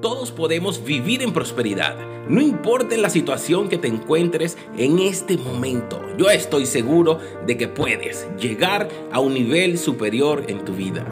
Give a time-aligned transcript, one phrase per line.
[0.00, 1.96] Todos podemos vivir en prosperidad,
[2.28, 6.00] no importa la situación que te encuentres en este momento.
[6.16, 11.04] Yo estoy seguro de que puedes llegar a un nivel superior en tu vida.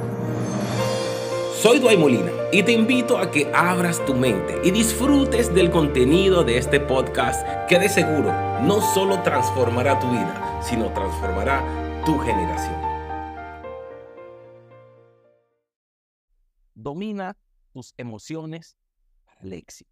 [1.61, 6.45] Soy Duay Molina y te invito a que abras tu mente y disfrutes del contenido
[6.45, 8.33] de este podcast que de seguro
[8.63, 12.77] no solo transformará tu vida, sino transformará tu generación.
[16.75, 17.37] Domina
[17.77, 18.79] tus emociones
[19.27, 19.91] para el éxito.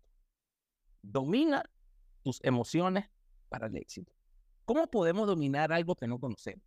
[1.02, 1.62] Domina
[2.22, 3.10] tus emociones
[3.50, 4.10] para el éxito.
[4.64, 6.64] ¿Cómo podemos dominar algo que no conocemos?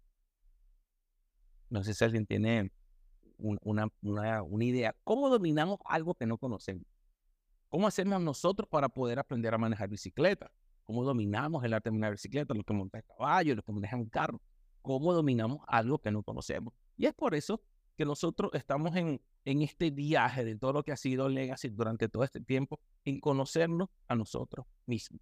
[1.72, 2.72] No sé si alguien tiene
[3.40, 4.96] una, una, una, idea.
[5.04, 6.86] ¿Cómo dominamos algo que no conocemos?
[7.68, 10.52] ¿Cómo hacemos nosotros para poder aprender a manejar bicicleta?
[10.84, 12.54] ¿Cómo dominamos el arte de manejar bicicleta?
[12.54, 14.40] Los que montan caballo, los que manejan un carro.
[14.84, 16.76] ¿Cómo dominamos algo que no conocemos?
[16.96, 17.60] Y es por eso
[17.98, 22.08] que nosotros estamos en, en este viaje de todo lo que ha sido Legacy durante
[22.08, 25.22] todo este tiempo, en conocernos a nosotros mismos.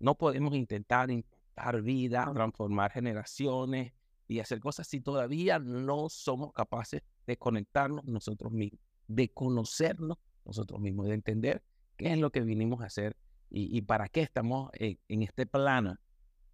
[0.00, 3.92] No podemos intentar impactar vida, transformar generaciones
[4.26, 10.80] y hacer cosas si todavía no somos capaces de conectarnos nosotros mismos, de conocernos nosotros
[10.80, 11.62] mismos, de entender
[11.96, 13.16] qué es lo que vinimos a hacer
[13.50, 15.96] y, para qué estamos en, este plano,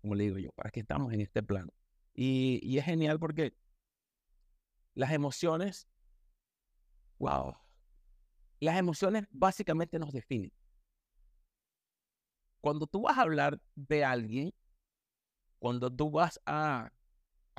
[0.01, 1.73] como le digo yo, para qué estamos en este plano.
[2.15, 3.55] Y, y es genial porque
[4.95, 5.89] las emociones,
[7.19, 7.55] wow,
[8.61, 10.53] las emociones básicamente nos definen.
[12.61, 14.55] Cuando tú vas a hablar de alguien,
[15.59, 16.91] cuando tú vas a,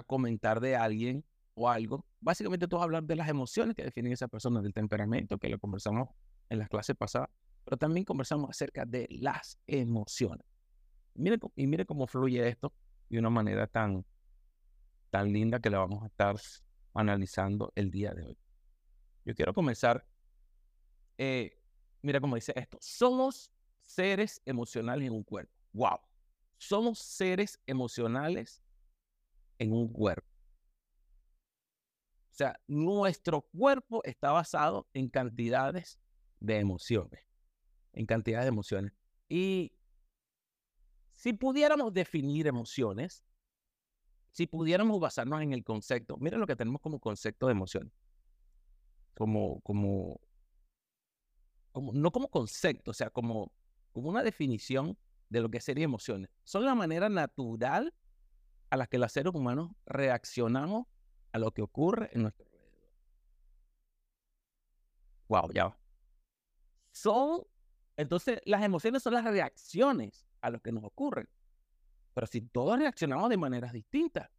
[0.07, 4.11] comentar de alguien o algo, básicamente tú vas a hablar de las emociones que definen
[4.11, 6.09] esa persona, del temperamento, que lo conversamos
[6.49, 7.29] en las clases pasadas,
[7.63, 10.45] pero también conversamos acerca de las emociones.
[11.13, 12.73] Mire, y mire cómo fluye esto
[13.09, 14.05] de una manera tan,
[15.11, 16.35] tan linda que la vamos a estar
[16.95, 18.37] analizando el día de hoy.
[19.25, 20.07] Yo quiero comenzar,
[21.17, 21.57] eh,
[22.01, 23.51] mira cómo dice esto, somos
[23.81, 25.53] seres emocionales en un cuerpo.
[25.73, 25.99] Wow,
[26.57, 28.61] somos seres emocionales
[29.59, 30.27] en un cuerpo.
[32.31, 35.99] O sea, nuestro cuerpo está basado en cantidades
[36.39, 37.25] de emociones,
[37.93, 38.93] en cantidades de emociones.
[39.29, 39.73] Y
[41.13, 43.23] si pudiéramos definir emociones,
[44.35, 47.89] si pudiéramos basarnos en el concepto, miren lo que tenemos como concepto de emoción.
[49.13, 50.19] Como, como,
[51.73, 53.53] no como concepto, o sea, como,
[53.93, 54.97] como una definición
[55.29, 56.29] de lo que serían emociones.
[56.43, 57.93] Son la manera natural
[58.71, 60.85] a la que los seres humanos reaccionamos
[61.31, 62.89] a lo que ocurre en nuestro alrededor.
[65.29, 65.77] Wow, ya
[66.91, 67.41] Son,
[67.95, 71.29] entonces, las emociones son las reacciones a lo que nos ocurre.
[72.15, 74.29] Pero si todos reaccionamos de maneras distintas,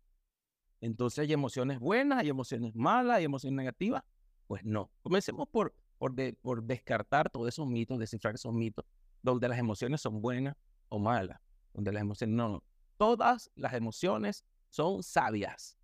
[0.81, 4.03] entonces hay emociones buenas, hay emociones malas, hay emociones negativas.
[4.47, 4.91] Pues no.
[5.03, 8.87] Comencemos por, por, por descartar todos esos mitos, descifrar esos mitos,
[9.22, 10.56] donde las emociones son buenas
[10.88, 11.38] o malas.
[11.75, 12.64] Donde las emociones, no, no.
[12.97, 15.76] Todas las emociones son sabias.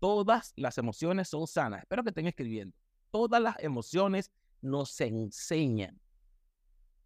[0.00, 1.80] Todas las emociones son sanas.
[1.80, 2.76] Espero que estén escribiendo.
[3.10, 4.30] Todas las emociones
[4.60, 5.98] nos enseñan.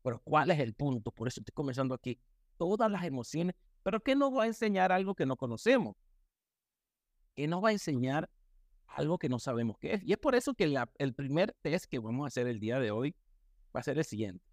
[0.03, 1.13] Pero ¿cuál es el punto?
[1.13, 2.19] Por eso estoy comenzando aquí.
[2.57, 5.97] Todas las emociones pero ¿qué nos va a enseñar algo que no conocemos?
[7.35, 8.29] ¿Qué nos va a enseñar
[8.87, 10.05] algo que no sabemos qué es?
[10.05, 12.91] Y es por eso que el primer test que vamos a hacer el día de
[12.91, 13.15] hoy
[13.75, 14.45] va a ser el siguiente.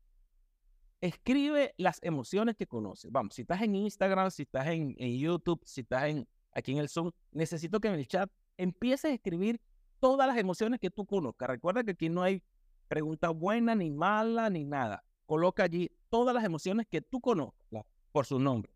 [1.01, 3.11] Escribe las emociones que conoces.
[3.11, 6.89] Vamos, si estás en Instagram, si estás en, YouTube, si estás en, aquí en el
[6.89, 9.59] Zoom, necesito que en el chat empieces a escribir
[9.99, 11.49] todas las emociones que tú conozcas.
[11.49, 12.41] Recuerda que aquí no hay
[12.87, 15.03] pregunta buena, ni mala, ni nada.
[15.25, 18.74] Coloca allí todas las emociones que tú conozcas por su nombre.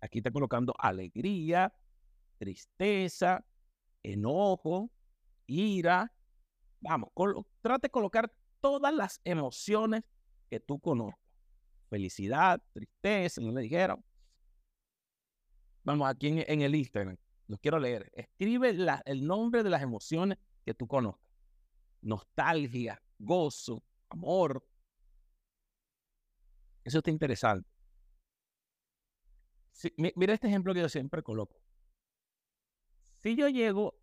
[0.00, 1.72] Aquí está colocando alegría,
[2.38, 3.44] tristeza,
[4.02, 4.90] enojo,
[5.46, 6.12] ira.
[6.80, 7.10] Vamos,
[7.60, 10.04] trate de colocar todas las emociones
[10.48, 11.20] que tú conozcas.
[11.90, 14.04] Felicidad, tristeza, no le dijeron.
[15.82, 17.16] Vamos, aquí en, el Instagram,
[17.46, 18.10] los quiero leer.
[18.14, 18.76] Escribe
[19.06, 21.28] el nombre de las emociones que tú conozcas.
[22.02, 24.64] Nostalgia, gozo, amor.
[26.84, 27.77] Eso está interesante
[29.96, 31.60] mira este ejemplo que yo siempre coloco.
[33.18, 33.94] Si yo llego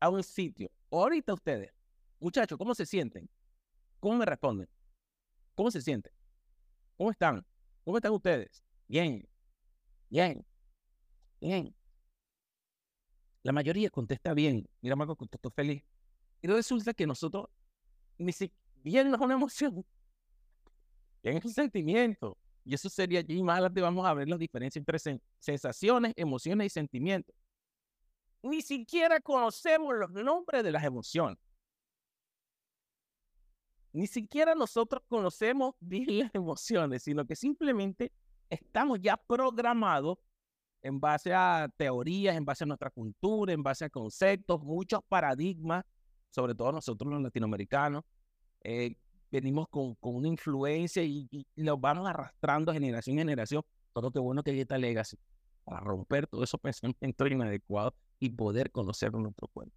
[0.00, 1.72] a un sitio, ahorita ustedes,
[2.20, 3.28] muchachos, ¿cómo se sienten?
[4.00, 4.68] ¿Cómo me responden?
[5.54, 6.12] ¿Cómo se sienten?
[6.96, 7.44] ¿Cómo están?
[7.84, 8.62] ¿Cómo están ustedes?
[8.88, 9.26] Bien,
[10.08, 10.44] bien,
[11.40, 11.74] bien.
[13.42, 14.66] La mayoría contesta bien.
[14.80, 15.84] Mira, Marco contestó feliz.
[16.40, 17.48] Y resulta que nosotros
[18.18, 19.84] ni siquiera no es una emoción.
[21.22, 22.38] Bien es un sentimiento.
[22.64, 24.98] Y eso sería más adelante vamos a ver la diferencia entre
[25.38, 27.34] sensaciones, emociones y sentimientos.
[28.42, 31.38] Ni siquiera conocemos los nombres de las emociones.
[33.94, 38.12] ni siquiera nosotros conocemos bien las emociones, sino que simplemente
[38.50, 40.18] estamos ya programados
[40.82, 45.84] en base a teorías, en base a nuestra cultura, en base a conceptos, muchos paradigmas,
[46.30, 48.04] sobre todo nosotros los latinoamericanos,
[48.62, 48.96] eh,
[49.40, 53.62] venimos con, con, una influencia y, y, los vamos arrastrando generación en generación.
[53.92, 55.16] Todo que bueno que hay esta legacy
[55.64, 59.74] para romper todos esos pensamientos inadecuados y poder conocer nuestro cuerpo.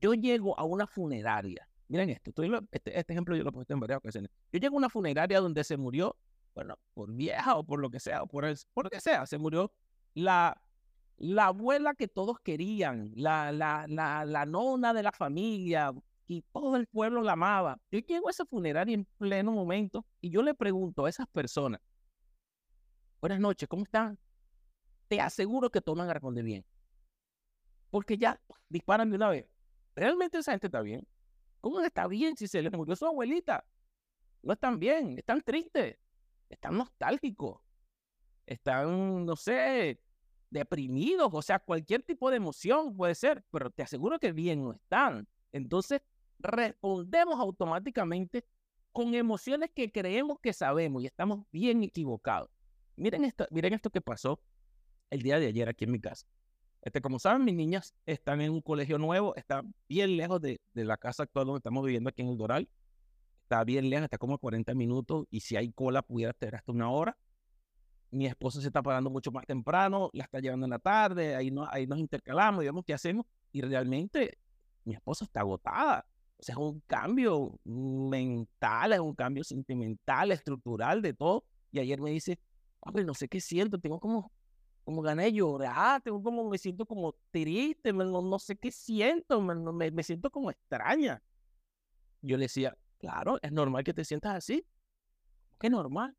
[0.00, 1.68] Yo llego a una funeraria.
[1.88, 2.30] Miren esto,
[2.70, 4.30] este, este, ejemplo yo lo he puesto en varias ocasiones.
[4.52, 6.16] Yo llego a una funeraria donde se murió,
[6.54, 9.26] bueno, por vieja o por lo que sea, o por, el, por lo que sea,
[9.26, 9.72] se murió
[10.14, 10.60] la,
[11.16, 15.92] la abuela que todos querían, la, la, la, la nona de la familia,
[16.26, 17.80] y todo el pueblo la amaba.
[17.90, 21.80] Yo llego a esa funeraria en pleno momento y yo le pregunto a esas personas,
[23.20, 24.18] buenas noches, ¿cómo están?
[25.08, 26.64] Te aseguro que toman a responder bien.
[27.90, 29.46] Porque ya disparan de una vez.
[29.94, 31.06] ¿Realmente esa gente está bien?
[31.60, 33.64] ¿Cómo está bien si se les murió su abuelita?
[34.42, 35.96] No están bien, están tristes,
[36.48, 37.62] están nostálgicos,
[38.44, 40.00] están, no sé,
[40.50, 44.72] deprimidos, o sea, cualquier tipo de emoción puede ser, pero te aseguro que bien no
[44.72, 45.26] están.
[45.52, 46.02] Entonces,
[46.38, 48.44] respondemos automáticamente
[48.92, 52.48] con emociones que creemos que sabemos y estamos bien equivocados.
[52.96, 54.40] Miren esto, miren esto que pasó
[55.10, 56.26] el día de ayer aquí en mi casa.
[56.80, 60.84] Este, como saben, mis niñas están en un colegio nuevo, está bien lejos de, de
[60.84, 62.68] la casa actual donde estamos viviendo aquí en el Doral.
[63.42, 66.90] Está bien lejos, está como 40 minutos y si hay cola pudiera estar hasta una
[66.90, 67.16] hora.
[68.10, 71.50] Mi esposo se está parando mucho más temprano, la está llevando en la tarde, ahí,
[71.50, 73.26] no, ahí nos intercalamos y vemos qué hacemos.
[73.50, 74.38] Y realmente
[74.84, 76.06] mi esposa está agotada.
[76.48, 81.44] Es un cambio mental, es un cambio sentimental, estructural, de todo.
[81.70, 82.38] Y ayer me dice,
[82.92, 84.30] no sé qué siento, tengo como,
[84.84, 89.90] como ganas de llorar, tengo como, me siento como triste, no, sé qué siento, me,
[89.90, 91.22] me, siento como extraña.
[92.20, 94.66] Yo le decía, claro, es normal que te sientas así.
[95.58, 96.14] ¿Qué normal?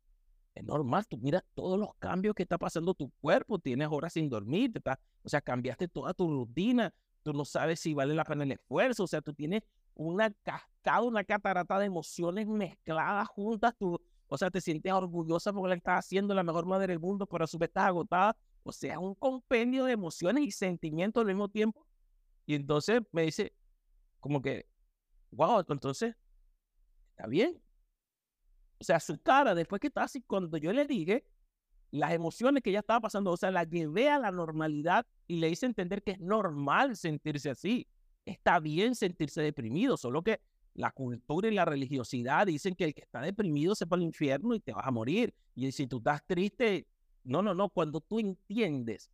[0.54, 4.28] Es normal, tú miras todos los cambios que está pasando tu cuerpo, tienes horas sin
[4.28, 8.44] dormir, está, o sea, cambiaste toda tu rutina, tú no sabes si vale la pena
[8.44, 9.62] el esfuerzo, o sea, tú tienes
[9.96, 15.70] una cascada, una catarata de emociones mezcladas juntas, tú, o sea, te sientes orgullosa porque
[15.70, 18.72] la estás haciendo la mejor madre del mundo, pero a su vez estás agotada, o
[18.72, 21.86] sea, un compendio de emociones y sentimientos al mismo tiempo.
[22.44, 23.54] Y entonces me dice,
[24.20, 24.66] como que,
[25.30, 26.14] wow, entonces,
[27.10, 27.60] está bien.
[28.78, 31.24] O sea, su cara, después que está así, cuando yo le dije,
[31.90, 35.48] las emociones que ella estaba pasando, o sea, la llevé a la normalidad y le
[35.48, 37.88] hice entender que es normal sentirse así.
[38.26, 40.40] Está bien sentirse deprimido, solo que
[40.74, 44.54] la cultura y la religiosidad dicen que el que está deprimido se va al infierno
[44.54, 45.32] y te vas a morir.
[45.54, 46.86] Y si tú estás triste,
[47.24, 49.10] no, no, no, cuando tú entiendes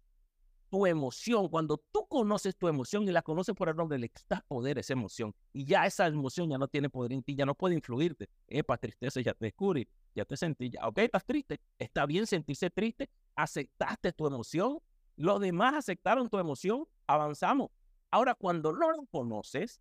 [0.73, 4.43] tu emoción, cuando tú conoces tu emoción y la conoces por el nombre, le quitas
[4.45, 5.35] poder a esa emoción.
[5.53, 8.31] Y ya esa emoción ya no tiene poder en ti, ya no puede influirte.
[8.49, 11.61] Epa, tristeza, ya te descubrí, ya te sentí, ya, ok, estás triste.
[11.79, 14.79] Está bien sentirse triste, aceptaste tu emoción,
[15.17, 17.71] los demás aceptaron tu emoción, avanzamos.
[18.13, 19.81] Ahora, cuando no lo conoces,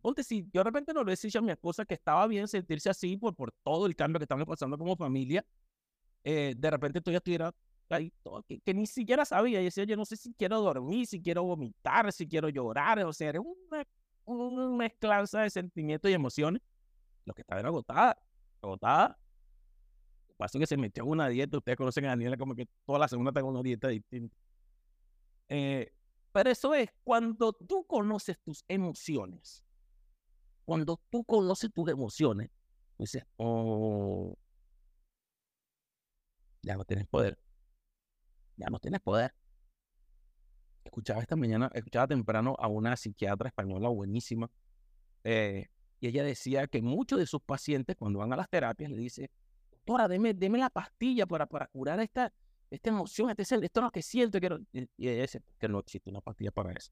[0.00, 2.88] ponte si yo de repente no le decía a mi esposa que estaba bien sentirse
[2.88, 5.44] así por, por todo el cambio que estamos pasando como familia,
[6.22, 7.52] eh, de repente tú ya estuviera
[7.90, 8.12] ahí,
[8.64, 9.60] que, ni siquiera sabía.
[9.60, 13.00] Y decía, yo no sé si quiero dormir, si quiero vomitar, si quiero llorar.
[13.00, 13.84] O sea, era una,
[14.24, 16.62] una mezclanza de sentimientos y emociones.
[17.24, 18.16] Lo que estaba era agotada,
[18.62, 19.18] agotada.
[20.36, 21.58] Pasó que se metió en una dieta.
[21.58, 24.36] Ustedes conocen a Daniela como que toda la segunda tengo una dieta distinta.
[25.48, 25.92] Eh,
[26.32, 29.62] pero eso es cuando tú conoces tus emociones.
[30.64, 32.50] Cuando tú conoces tus emociones,
[32.98, 34.36] dices, oh,
[36.62, 37.38] ya no tienes poder.
[38.56, 39.34] Ya no tienes poder.
[40.84, 44.50] Escuchaba esta mañana, escuchaba temprano a una psiquiatra española buenísima.
[45.24, 45.66] Eh,
[46.00, 49.30] y ella decía que muchos de sus pacientes, cuando van a las terapias, le dice,
[49.70, 52.32] doctora, deme, deme la pastilla para, para curar esta,
[52.72, 54.38] esta emoción, este, esto es lo que siento.
[54.72, 56.90] Y ella dice que no existe una pastilla para eso.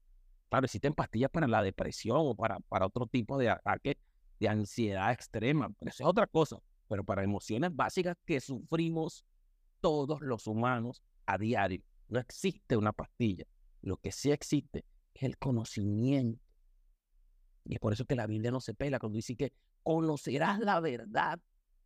[0.49, 3.97] Claro, existen pastillas para la depresión o para, para otro tipo de ataque
[4.39, 6.57] de ansiedad extrema, pero eso es otra cosa.
[6.87, 9.25] Pero para emociones básicas que sufrimos
[9.79, 13.45] todos los humanos a diario, no existe una pastilla.
[13.81, 16.43] Lo que sí existe es el conocimiento.
[17.65, 20.79] Y es por eso que la Biblia no se pela cuando dice que conocerás la
[20.79, 21.39] verdad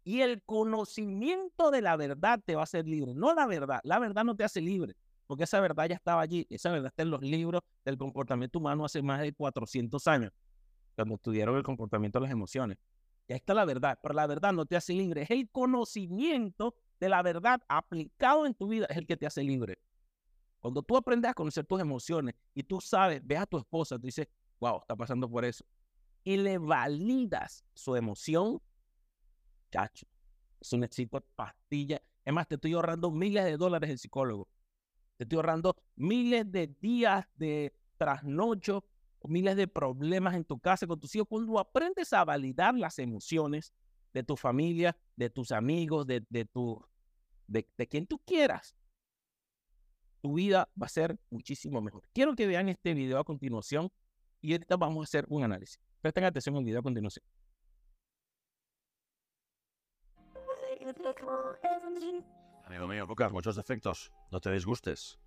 [0.06, 3.16] y el conocimiento de la verdad te va a hacer libre.
[3.16, 3.82] No la verdad.
[3.84, 4.96] La verdad no te hace libre.
[5.26, 6.46] Porque esa verdad ya estaba allí.
[6.52, 10.32] Esa verdad está en los libros del comportamiento humano hace más de 400 años.
[10.96, 12.78] Cuando estudiaron el comportamiento de las emociones.
[13.28, 13.98] Ya está la verdad.
[14.00, 15.24] Pero la verdad no te hace libre.
[15.24, 19.44] Es el conocimiento de la verdad aplicado en tu vida es el que te hace
[19.44, 19.80] libre.
[20.60, 24.06] Cuando tú aprendes a conocer tus emociones y tú sabes, ves a tu esposa, tú
[24.06, 24.28] dices,
[24.60, 25.66] wow, está pasando por eso.
[26.24, 28.60] y le validas su emoción,
[29.76, 30.08] chacho,
[30.60, 32.02] es un éxito pastilla.
[32.24, 34.48] Es más, te estoy ahorrando miles de dólares el psicólogo.
[35.18, 38.84] Te estoy ahorrando miles de días de trasnocho,
[39.24, 41.28] miles de problemas en tu casa con tus hijos.
[41.28, 43.74] Cuando aprendes a validar las emociones
[44.14, 46.84] de tu familia, de tus amigos, de, de, tu,
[47.48, 48.76] de, de quien tú quieras,
[50.22, 52.04] tu vida va a ser muchísimo mejor.
[52.14, 53.92] Quiero que vean este video a continuación
[54.42, 55.80] y ahorita vamos a hacer un análisis.
[56.02, 57.24] Presten atención al video a continuación.
[62.66, 64.12] Amigo mío, Lucas, muchos defectos.
[64.32, 65.20] No te disgustes.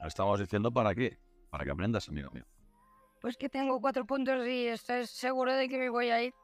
[0.00, 1.18] Estamos diciendo para qué.
[1.50, 2.44] Para que aprendas, amigo mío.
[3.20, 6.34] Pues que tengo cuatro puntos y estás seguro de que me voy a ir.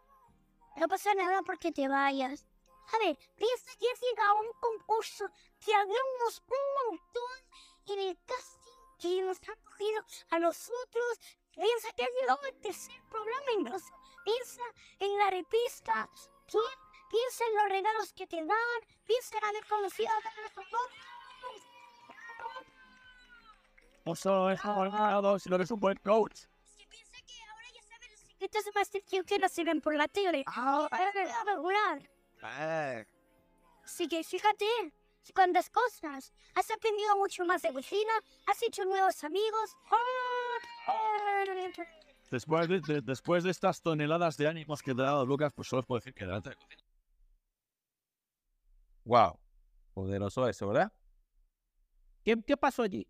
[0.76, 2.46] No pasa nada porque te vayas.
[2.94, 5.26] A ver, piensa que has llegado a un concurso
[5.64, 11.18] que hablamos un montón en el casting que nos han cogido a nosotros.
[11.52, 13.92] Piensa que has llegado al tercer programa incluso.
[14.24, 14.62] Piensa
[15.00, 16.08] en la repista.
[16.46, 16.58] Pi-
[17.10, 18.78] Piensa en los regalos que te dan.
[19.06, 20.20] Piensa en haber conocido a
[24.16, 26.34] solo es abogado, sino que es un buen coach.
[26.62, 29.94] Si piensa que ahora ya sabes los secretos de Masterchef que no se ven por
[29.94, 30.44] la tele.
[30.46, 30.88] Ah,
[31.46, 32.00] regular.
[33.84, 34.66] Así que fíjate,
[35.34, 36.32] cuántas cosas.
[36.54, 38.12] Has aprendido mucho más de cocina,
[38.46, 39.76] has hecho nuevos amigos.
[42.30, 45.68] Después de, de- después de estas toneladas de ánimos que te ha dado Lucas, pues
[45.68, 46.82] solo puedo decir que delante de cocina.
[49.08, 49.40] Wow,
[49.94, 50.92] poderoso eso, ¿verdad?
[52.22, 53.08] ¿Qué, qué pasó allí?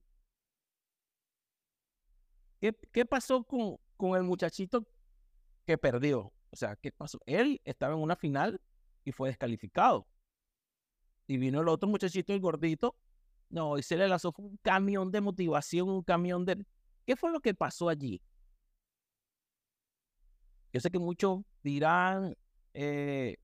[2.60, 4.86] ¿Qué, qué pasó con, con el muchachito
[5.66, 6.32] que perdió?
[6.50, 7.18] O sea, ¿qué pasó?
[7.26, 8.60] Él estaba en una final
[9.04, 10.06] y fue descalificado.
[11.26, 12.96] Y vino el otro muchachito, el gordito.
[13.50, 16.64] No, y se le lanzó un camión de motivación, un camión de...
[17.06, 18.22] ¿Qué fue lo que pasó allí?
[20.72, 22.36] Yo sé que muchos dirán,
[22.72, 23.36] eh,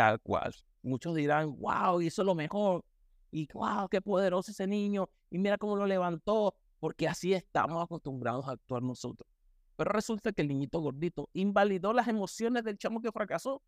[0.00, 0.54] tal cual.
[0.82, 2.82] Muchos dirán, wow, hizo lo mejor.
[3.30, 5.10] Y wow, qué poderoso ese niño.
[5.28, 6.54] Y mira cómo lo levantó.
[6.78, 9.28] Porque así estamos acostumbrados a actuar nosotros.
[9.76, 13.62] Pero resulta que el niñito gordito invalidó las emociones del chamo que fracasó.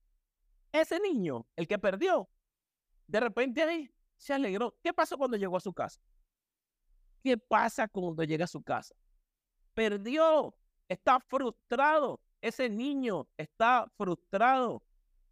[0.73, 2.31] Ese niño, el que perdió,
[3.07, 4.75] de repente ahí se alegró.
[4.83, 6.01] ¿Qué pasó cuando llegó a su casa?
[7.23, 8.95] ¿Qué pasa cuando llega a su casa?
[9.75, 10.55] Perdió.
[10.89, 12.23] Está frustrado.
[12.41, 14.83] Ese niño está frustrado.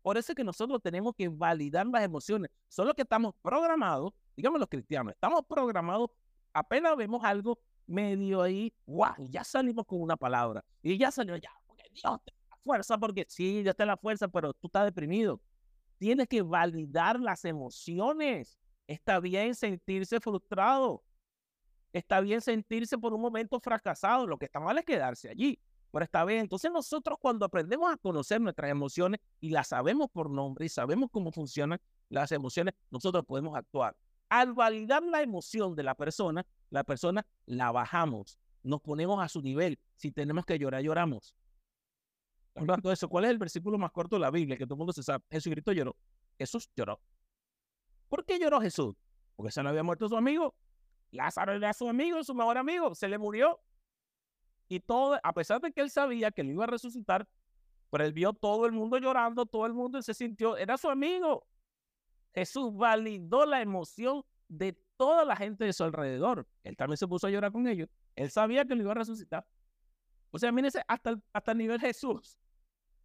[0.02, 2.50] Por eso es que nosotros tenemos que validar las emociones.
[2.68, 6.10] Solo que estamos programados, digamos los cristianos, estamos programados,
[6.52, 10.64] apenas vemos algo medio ahí, guau, y ya salimos con una palabra.
[10.82, 13.96] Y ya salió ya, porque Dios te da fuerza, porque sí, Dios te da la
[13.96, 15.40] fuerza, pero tú estás deprimido.
[15.98, 18.58] Tienes que validar las emociones.
[18.86, 21.02] Está bien sentirse frustrado.
[21.92, 24.26] Está bien sentirse por un momento fracasado.
[24.26, 25.58] Lo que está mal es quedarse allí.
[25.90, 26.40] Pero está bien.
[26.40, 31.10] Entonces nosotros cuando aprendemos a conocer nuestras emociones y las sabemos por nombre y sabemos
[31.10, 33.96] cómo funcionan las emociones, nosotros podemos actuar.
[34.28, 39.42] Al validar la emoción de la persona, la persona la bajamos, nos ponemos a su
[39.42, 39.78] nivel.
[39.96, 41.34] Si tenemos que llorar, lloramos.
[42.54, 44.78] Hablando de eso, ¿cuál es el versículo más corto de la Biblia que todo el
[44.78, 45.24] mundo se sabe?
[45.30, 45.96] Jesucristo lloró.
[46.38, 47.00] Jesús lloró.
[48.08, 48.94] ¿Por qué lloró Jesús?
[49.36, 50.54] Porque se le había muerto su amigo.
[51.10, 52.94] Lázaro era su amigo, su mejor amigo.
[52.94, 53.60] Se le murió.
[54.70, 57.28] Y todo, a pesar de que él sabía que lo iba a resucitar,
[57.90, 61.44] pero él vio todo el mundo llorando, todo el mundo se sintió, era su amigo.
[62.32, 66.46] Jesús validó la emoción de toda la gente de su alrededor.
[66.62, 67.88] Él también se puso a llorar con ellos.
[68.14, 69.44] Él sabía que lo iba a resucitar.
[70.30, 72.38] O sea, mírense, hasta hasta el nivel Jesús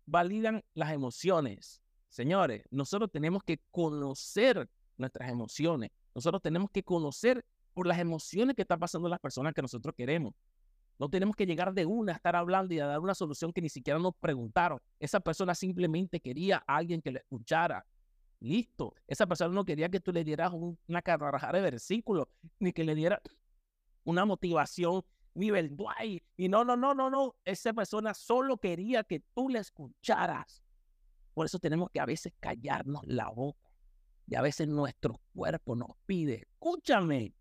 [0.05, 1.81] validan las emociones.
[2.09, 5.89] Señores, nosotros tenemos que conocer nuestras emociones.
[6.13, 7.43] Nosotros tenemos que conocer
[7.73, 10.35] por las emociones que están pasando las personas que nosotros queremos.
[10.97, 13.61] No tenemos que llegar de una a estar hablando y a dar una solución que
[13.61, 14.79] ni siquiera nos preguntaron.
[14.99, 17.85] Esa persona simplemente quería a alguien que lo escuchara.
[18.39, 18.93] Listo.
[19.07, 22.27] Esa persona no quería que tú le dieras un- una carrajada de versículos,
[22.59, 23.19] ni que le dieras
[24.03, 25.75] una motivación nivel.
[26.37, 27.35] Y no, no, no, no, no.
[27.43, 30.61] Esa persona solo quería que tú le escucharas.
[31.33, 33.59] Por eso tenemos que a veces callarnos la boca.
[34.27, 37.35] Y a veces nuestro cuerpo nos pide, escúchame,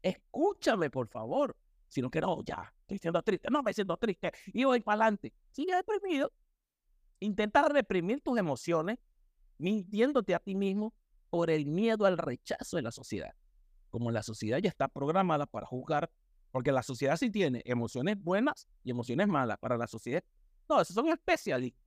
[0.00, 1.56] escúchame, por favor.
[1.88, 5.32] Sino que no, ya, estoy siendo triste, no me siento triste y voy para adelante.
[5.52, 6.32] Sigue deprimido.
[7.20, 8.98] Intenta reprimir tus emociones
[9.58, 10.92] mintiéndote a ti mismo
[11.28, 13.34] por el miedo al rechazo de la sociedad.
[13.90, 16.10] Como la sociedad ya está programada para juzgar,
[16.50, 19.58] porque la sociedad sí tiene emociones buenas y emociones malas.
[19.58, 20.24] Para la sociedad,
[20.68, 21.80] no, esos son especialistas.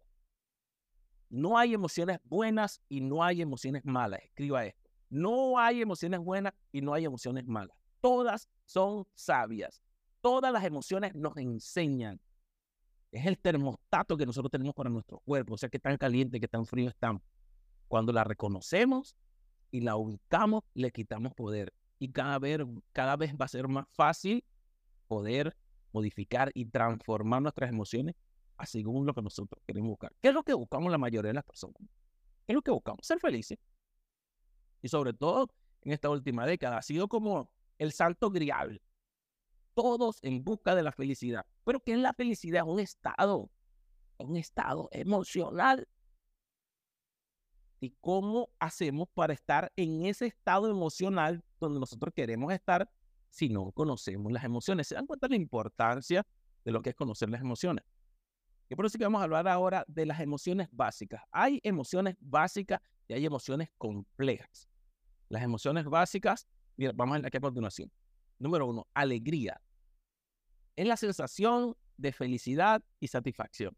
[1.29, 4.21] No hay emociones buenas y no hay emociones malas.
[4.23, 4.89] Escriba esto.
[5.09, 7.75] No hay emociones buenas y no hay emociones malas.
[8.01, 9.81] Todas son sabias.
[10.23, 12.17] Todas las emociones nos enseñan.
[13.11, 16.47] es el termostato que nosotros tenemos para nuestro cuerpo, o sea, qué tan caliente, qué
[16.47, 17.21] tan frío estamos.
[17.89, 19.17] Cuando la reconocemos
[19.69, 21.73] y la ubicamos, le quitamos poder.
[21.99, 22.61] Y cada vez,
[22.93, 24.45] cada vez va a ser más fácil
[25.09, 25.57] poder
[25.91, 28.15] modificar y transformar nuestras emociones
[28.55, 30.13] a según lo que nosotros queremos buscar.
[30.21, 31.75] ¿Qué es lo que buscamos la mayoría de las personas?
[31.77, 33.05] ¿Qué es lo que buscamos?
[33.05, 33.57] Ser felices.
[34.81, 35.49] Y sobre todo
[35.81, 38.81] en esta última década ha sido como el santo grial.
[39.73, 41.45] Todos en busca de la felicidad.
[41.63, 42.63] Pero ¿qué es la felicidad?
[42.65, 43.49] Un estado,
[44.17, 45.87] un estado emocional.
[47.79, 52.89] ¿Y cómo hacemos para estar en ese estado emocional donde nosotros queremos estar
[53.29, 54.87] si no conocemos las emociones?
[54.87, 56.25] ¿Se dan cuenta de la importancia
[56.63, 57.83] de lo que es conocer las emociones?
[58.69, 61.21] Y por eso vamos a hablar ahora de las emociones básicas.
[61.31, 64.69] Hay emociones básicas y hay emociones complejas.
[65.29, 67.91] Las emociones básicas, mira, vamos a ver aquí a continuación.
[68.39, 69.59] Número uno, alegría.
[70.75, 73.75] Es la sensación de felicidad y satisfacción.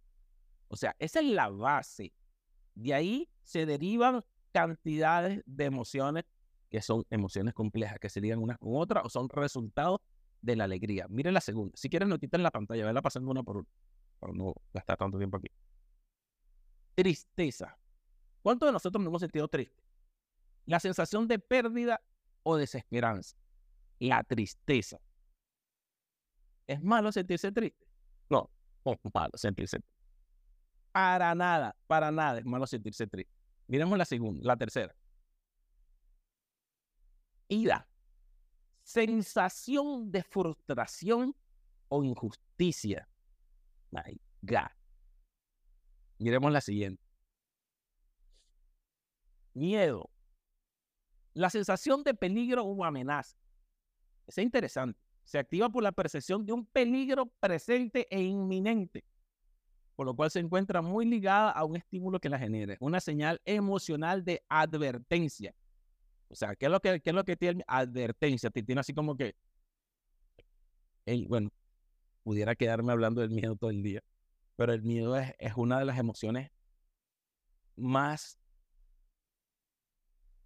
[0.67, 2.13] O sea, esa es la base.
[2.73, 6.25] De ahí se derivan cantidades de emociones
[6.69, 9.99] que son emociones complejas, que se ligan unas con otras o son resultados
[10.41, 11.07] de la alegría.
[11.09, 11.73] Miren la segunda.
[11.75, 13.67] Si quieren, notitas en la pantalla, verla pasando una por una
[14.19, 15.47] para no gastar tanto tiempo aquí.
[16.95, 17.77] Tristeza.
[18.41, 19.83] ¿Cuántos de nosotros nos hemos sentido tristes?
[20.65, 22.01] La sensación de pérdida
[22.43, 23.35] o desesperanza.
[23.99, 24.99] La tristeza.
[26.67, 27.85] ¿Es malo sentirse triste?
[28.29, 28.49] No,
[28.83, 29.95] no es malo sentirse triste.
[30.91, 33.31] Para nada, para nada es malo sentirse triste.
[33.67, 34.95] Miremos la segunda, la tercera.
[37.47, 37.87] Ira.
[38.83, 41.35] Sensación de frustración
[41.89, 43.07] o injusticia.
[43.91, 44.69] My God.
[46.19, 47.03] Miremos la siguiente.
[49.53, 50.09] Miedo.
[51.33, 53.35] La sensación de peligro o amenaza.
[54.27, 55.04] Es interesante.
[55.25, 59.03] Se activa por la percepción de un peligro presente e inminente,
[59.95, 63.41] por lo cual se encuentra muy ligada a un estímulo que la genere, una señal
[63.43, 65.53] emocional de advertencia.
[66.29, 68.49] O sea, ¿qué es lo que, qué es lo que tiene advertencia?
[68.51, 69.35] Te tiene así como que,
[71.27, 71.49] bueno,
[72.23, 74.01] pudiera quedarme hablando del miedo todo el día,
[74.55, 76.51] pero el miedo es, es una de las emociones
[77.75, 78.37] más,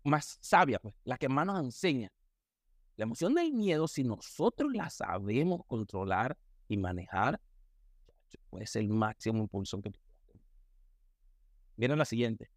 [0.04, 2.12] más sabias, pues, la que más nos enseña.
[3.00, 7.40] La emoción del miedo, si nosotros la sabemos controlar y manejar,
[8.50, 10.00] puede ser el máximo impulso que tú
[11.78, 12.52] Miren la siguiente.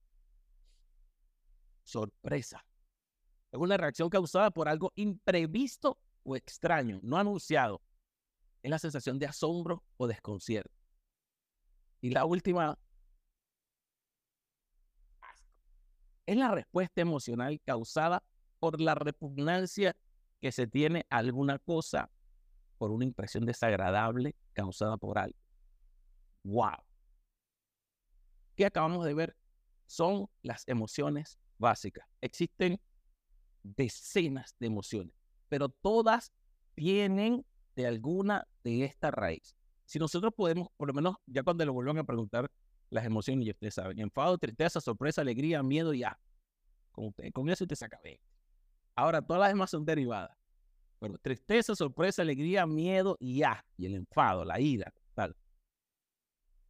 [1.84, 2.66] Sorpresa.
[3.52, 7.80] Es una reacción causada por algo imprevisto o extraño, no anunciado,
[8.64, 10.74] es la sensación de asombro o desconcierto.
[12.00, 12.76] Y la última,
[16.26, 18.24] es la respuesta emocional causada
[18.58, 19.96] por la repugnancia
[20.42, 22.10] que se tiene alguna cosa
[22.76, 25.38] por una impresión desagradable causada por algo.
[26.42, 26.82] ¡Wow!
[28.56, 29.36] ¿Qué acabamos de ver?
[29.86, 32.04] Son las emociones básicas.
[32.20, 32.80] Existen
[33.62, 35.14] decenas de emociones,
[35.48, 36.32] pero todas
[36.74, 39.54] tienen de alguna de esta raíz.
[39.84, 42.50] Si nosotros podemos, por lo menos ya cuando le vuelvan a preguntar
[42.90, 46.18] las emociones, y ustedes saben, enfado, tristeza, sorpresa, alegría, miedo, ya.
[46.90, 48.18] Con, con eso te saca bien.
[48.94, 50.36] Ahora, todas las demás son derivadas.
[50.98, 53.64] Pero tristeza, sorpresa, alegría, miedo y ya.
[53.76, 55.36] Y el enfado, la ira, tal.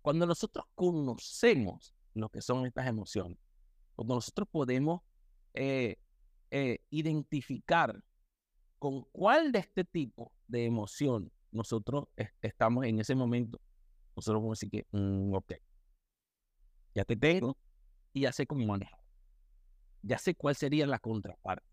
[0.01, 3.39] Cuando nosotros conocemos lo que son estas emociones,
[3.95, 5.03] cuando nosotros podemos
[5.55, 5.97] eh,
[6.51, 8.03] eh, identificar
[8.79, 12.07] con cuál de este tipo de emoción nosotros
[12.41, 13.61] estamos en ese momento,
[14.17, 15.53] nosotros vamos a decir que, mm, ok,
[16.95, 17.57] ya te tengo
[18.13, 18.99] y ya sé cómo manejar.
[20.03, 21.72] Ya sé cuál sería la contraparte.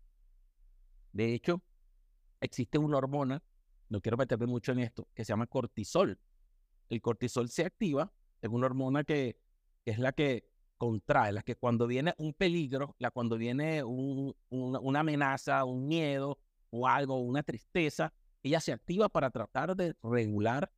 [1.12, 1.62] De hecho,
[2.40, 3.42] existe una hormona,
[3.88, 6.18] no quiero meterme mucho en esto, que se llama cortisol.
[6.88, 9.38] El cortisol se activa, es una hormona que,
[9.84, 15.64] es la que contrae, la que cuando viene un peligro, la cuando viene una amenaza,
[15.64, 16.38] un miedo,
[16.70, 20.72] o algo, una tristeza, ella se activa para tratar de regular,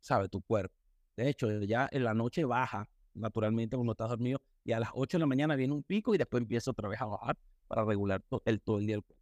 [0.00, 0.28] ¿sabe?
[0.28, 0.74] Tu cuerpo.
[1.16, 5.16] De hecho, ya en la noche baja naturalmente cuando estás dormido y a las 8
[5.16, 8.22] de la mañana viene un pico y después empieza otra vez a bajar para regular
[8.44, 9.17] el, todo el día del cuerpo.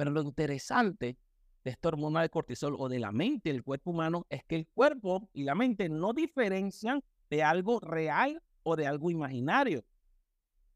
[0.00, 1.18] Pero lo interesante
[1.62, 4.66] de esta hormona de cortisol o de la mente del cuerpo humano es que el
[4.66, 9.84] cuerpo y la mente no diferencian de algo real o de algo imaginario.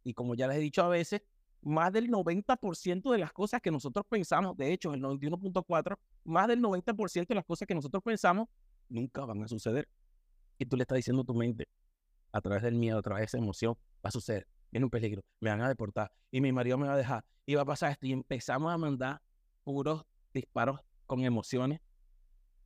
[0.03, 1.23] Y como ya les he dicho a veces,
[1.63, 6.61] más del 90% de las cosas que nosotros pensamos, de hecho, el 91.4, más del
[6.61, 8.49] 90% de las cosas que nosotros pensamos
[8.91, 9.89] nunca van a suceder.
[10.59, 11.67] Y tú le estás diciendo a tu mente,
[12.31, 15.23] a través del miedo, a través de esa emoción, va a suceder, viene un peligro,
[15.39, 17.93] me van a deportar y mi marido me va a dejar y va a pasar
[17.93, 18.07] esto.
[18.07, 19.23] Y empezamos a mandar
[19.63, 21.81] puros disparos con emociones,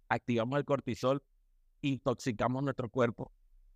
[0.08, 1.22] activamos el cortisol
[1.82, 3.30] intoxicamos nuestro cuerpo,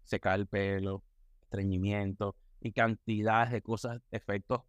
[0.04, 1.04] se cae el pelo,
[1.42, 4.62] estreñimiento y cantidades de cosas, efectos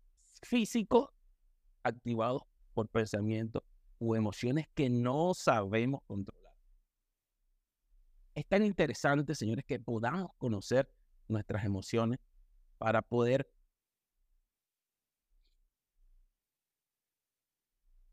[0.43, 1.09] físicos
[1.83, 3.63] activados por pensamientos
[3.97, 6.53] o emociones que no sabemos controlar.
[8.35, 10.91] Es tan interesante, señores, que podamos conocer
[11.29, 12.19] nuestras emociones
[12.77, 13.49] para poder...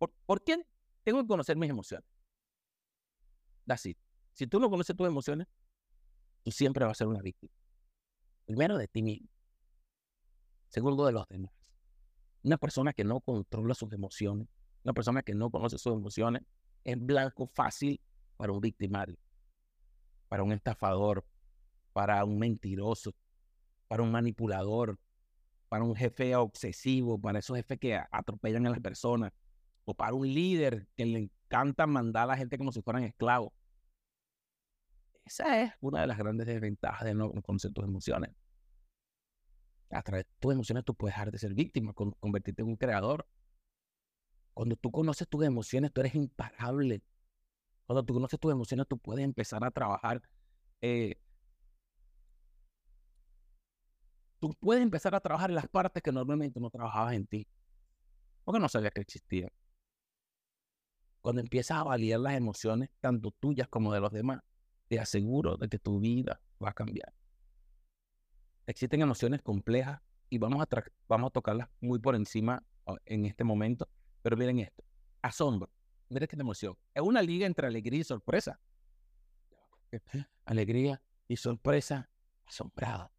[0.00, 0.66] ¿Por, ¿por qué
[1.04, 2.08] tengo que conocer mis emociones?
[3.68, 3.98] Así.
[4.32, 5.46] Si tú no conoces tus emociones,
[6.42, 7.52] tú siempre vas a ser una víctima.
[8.46, 9.28] Primero de ti mismo.
[10.70, 11.52] Segundo de los demás.
[12.42, 14.48] Una persona que no controla sus emociones,
[14.84, 16.44] una persona que no conoce sus emociones,
[16.82, 18.00] es blanco fácil
[18.38, 19.18] para un victimario,
[20.28, 21.26] para un estafador,
[21.92, 23.12] para un mentiroso,
[23.86, 24.98] para un manipulador,
[25.68, 29.30] para un jefe obsesivo, para esos jefes que atropellan a las personas,
[29.84, 33.52] o para un líder que le encanta mandar a la gente como si fueran esclavos.
[35.24, 38.30] Esa es una de las grandes desventajas de no conocer tus emociones.
[39.90, 43.26] A través de tus emociones tú puedes dejar de ser víctima, convertirte en un creador.
[44.54, 47.02] Cuando tú conoces tus emociones, tú eres imparable.
[47.86, 50.22] Cuando tú conoces tus emociones, tú puedes empezar a trabajar.
[50.80, 51.16] Eh,
[54.38, 57.48] tú puedes empezar a trabajar en las partes que normalmente no trabajabas en ti.
[58.44, 59.50] Porque no sabías que existían.
[61.20, 64.40] Cuando empiezas a validar las emociones, tanto tuyas como de los demás,
[64.88, 67.12] te aseguro de que tu vida va a cambiar
[68.70, 72.64] existen emociones complejas y vamos a, vamos a tocarlas muy por encima
[73.04, 73.88] en este momento.
[74.22, 74.84] Pero miren esto,
[75.22, 75.70] asombro.
[76.08, 76.76] Miren esta emoción.
[76.94, 78.60] Es una liga entre alegría y sorpresa.
[80.44, 82.08] Alegría y sorpresa
[82.46, 83.12] asombrada.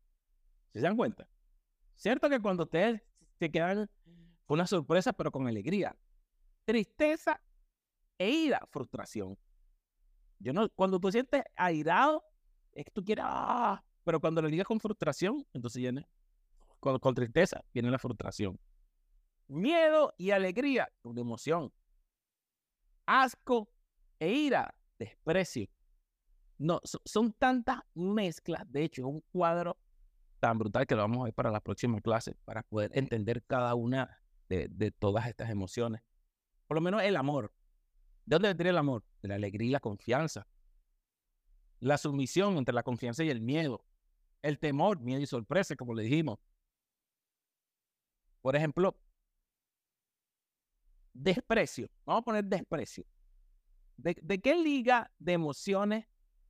[0.73, 1.27] ¿Se dan cuenta?
[1.95, 3.01] Cierto que cuando ustedes
[3.39, 3.89] se quedan
[4.45, 5.95] con una sorpresa, pero con alegría.
[6.65, 7.41] Tristeza
[8.21, 9.35] e ira, frustración.
[10.37, 12.23] Yo no, cuando tú sientes airado,
[12.71, 16.07] es que tú quieres, ah, pero cuando lo ligas con frustración, entonces viene,
[16.79, 18.59] con, con tristeza, viene la frustración.
[19.47, 21.73] Miedo y alegría, una emoción.
[23.07, 23.71] Asco
[24.19, 25.67] e ira, desprecio.
[26.59, 28.71] No, son tantas mezclas.
[28.71, 29.79] De hecho, es un cuadro
[30.39, 33.73] tan brutal que lo vamos a ver para la próxima clase, para poder entender cada
[33.73, 36.03] una de, de todas estas emociones.
[36.67, 37.51] Por lo menos el amor.
[38.31, 39.03] ¿De dónde vendría el amor?
[39.21, 40.47] De la alegría y la confianza.
[41.81, 43.83] La sumisión entre la confianza y el miedo
[44.41, 46.39] el temor, miedo y sorpresa, como le dijimos.
[48.41, 48.97] Por ejemplo,
[51.13, 51.89] desprecio.
[52.05, 53.05] Vamos a poner desprecio.
[53.97, 56.05] ¿De, qué liga de emociones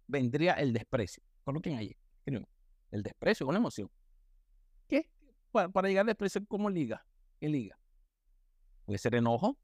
[0.06, 1.24] vendría el desprecio?
[1.44, 1.98] Coloquen ahí.
[2.92, 3.90] El desprecio, una emoción.
[4.88, 5.10] ¿Qué?
[5.52, 7.04] Para, para llegar al desprecio, ¿cómo liga?
[7.40, 7.76] ¿Qué liga?
[8.86, 9.58] Puede ser enojo.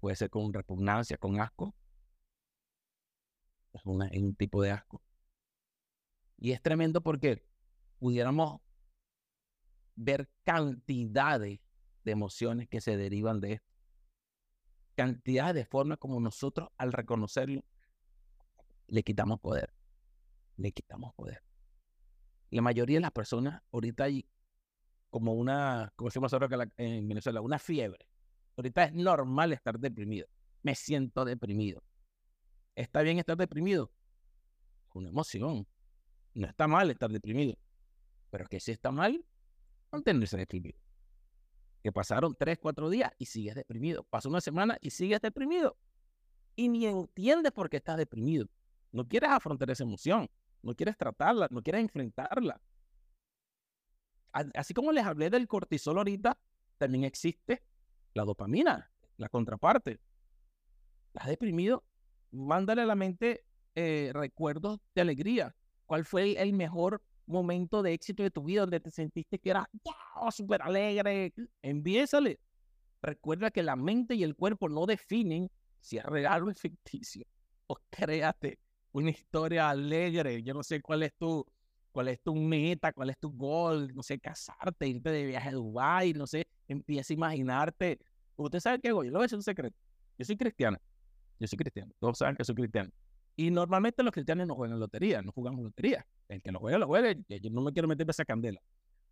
[0.00, 1.74] Puede ser con repugnancia, con asco
[3.72, 5.02] es, un tipo de asco.
[6.36, 7.44] Y es tremendo porque
[7.98, 8.60] pudiéramos
[9.96, 11.60] ver cantidades
[12.04, 13.66] de emociones que se derivan de esto.
[14.94, 17.64] Cantidades de formas como nosotros al reconocerlo
[18.86, 19.72] le quitamos poder.
[20.56, 21.42] Le quitamos poder.
[22.50, 24.28] La mayoría de las personas ahorita hay
[25.10, 28.08] como una, como decimos ahora en Venezuela, una fiebre.
[28.58, 30.26] Ahorita es normal estar deprimido.
[30.64, 31.80] Me siento deprimido.
[32.74, 33.92] ¿Está bien estar deprimido?
[34.94, 35.64] Una emoción.
[36.34, 37.56] No está mal estar deprimido.
[38.30, 39.24] Pero que si está mal,
[39.92, 40.76] mantenerse deprimido.
[41.84, 44.02] Que pasaron tres, cuatro días y sigues deprimido.
[44.10, 45.76] Pasó una semana y sigues deprimido.
[46.56, 48.48] Y ni entiendes por qué estás deprimido.
[48.90, 50.28] No quieres afrontar esa emoción.
[50.62, 51.46] No quieres tratarla.
[51.52, 52.60] No quieres enfrentarla.
[54.32, 56.36] Así como les hablé del cortisol ahorita,
[56.76, 57.62] también existe
[58.14, 60.00] la dopamina, la contraparte.
[61.08, 61.84] Estás deprimido,
[62.30, 63.44] mándale a la mente
[63.74, 65.54] eh, recuerdos de alegría.
[65.86, 69.66] ¿Cuál fue el mejor momento de éxito de tu vida donde te sentiste que eras
[70.30, 71.32] súper alegre?
[71.62, 72.40] Envíesale.
[73.00, 77.24] Recuerda que la mente y el cuerpo no definen si es real o es ficticio.
[77.70, 78.58] O créate
[78.92, 80.42] una historia alegre.
[80.42, 81.44] Yo no sé cuál es tu,
[81.92, 85.52] cuál es tu meta, cuál es tu gol, no sé, casarte, irte de viaje a
[85.52, 87.98] Dubái, no sé, empieza a imaginarte.
[88.36, 89.76] Usted sabe qué hago, yo lo decir un secreto.
[90.18, 90.80] Yo soy cristiana.
[91.38, 91.92] Yo soy cristiano.
[91.98, 92.90] Todos saben que soy cristiano.
[93.36, 96.06] Y normalmente los cristianos no juegan lotería, no jugamos lotería.
[96.28, 97.12] El que no juega, lo juega.
[97.28, 98.60] Yo no me quiero meter esa candela.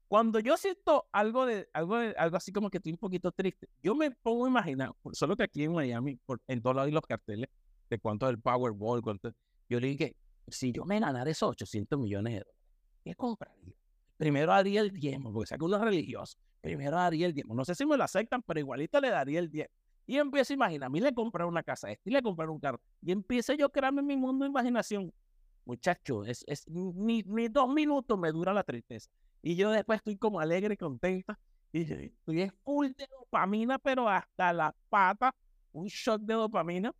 [0.09, 3.95] Cuando yo siento algo de algo algo así como que estoy un poquito triste, yo
[3.97, 7.03] me pongo a imaginar, solo que aquí en Miami, por, en todos lados hay los
[7.03, 7.51] carteles
[7.91, 9.33] de cuánto es el Powerball, cuánto,
[9.69, 10.17] yo le dije,
[10.47, 12.63] si yo me ganara esos 800 millones de dólares,
[13.05, 13.75] ¿qué compraría?
[14.17, 16.39] Primero haría el diezmo, porque saco unos religiosos.
[16.61, 17.55] Primero haría el diezmo.
[17.55, 19.75] No sé si me lo aceptan, pero igualito le daría el diezmo.
[20.07, 22.61] Y empiezo a imaginar, a mí le comprar una casa a este le comprar un
[22.61, 22.81] carro.
[23.03, 25.13] Y empiezo yo a crearme mi mundo de imaginación.
[25.65, 29.11] Muchacho, es, es, ni, ni dos minutos me dura la tristeza.
[29.43, 31.39] Y yo después estoy como alegre y contenta.
[31.73, 35.35] Y estoy es full de dopamina, pero hasta la pata,
[35.73, 36.95] un shot de dopamina.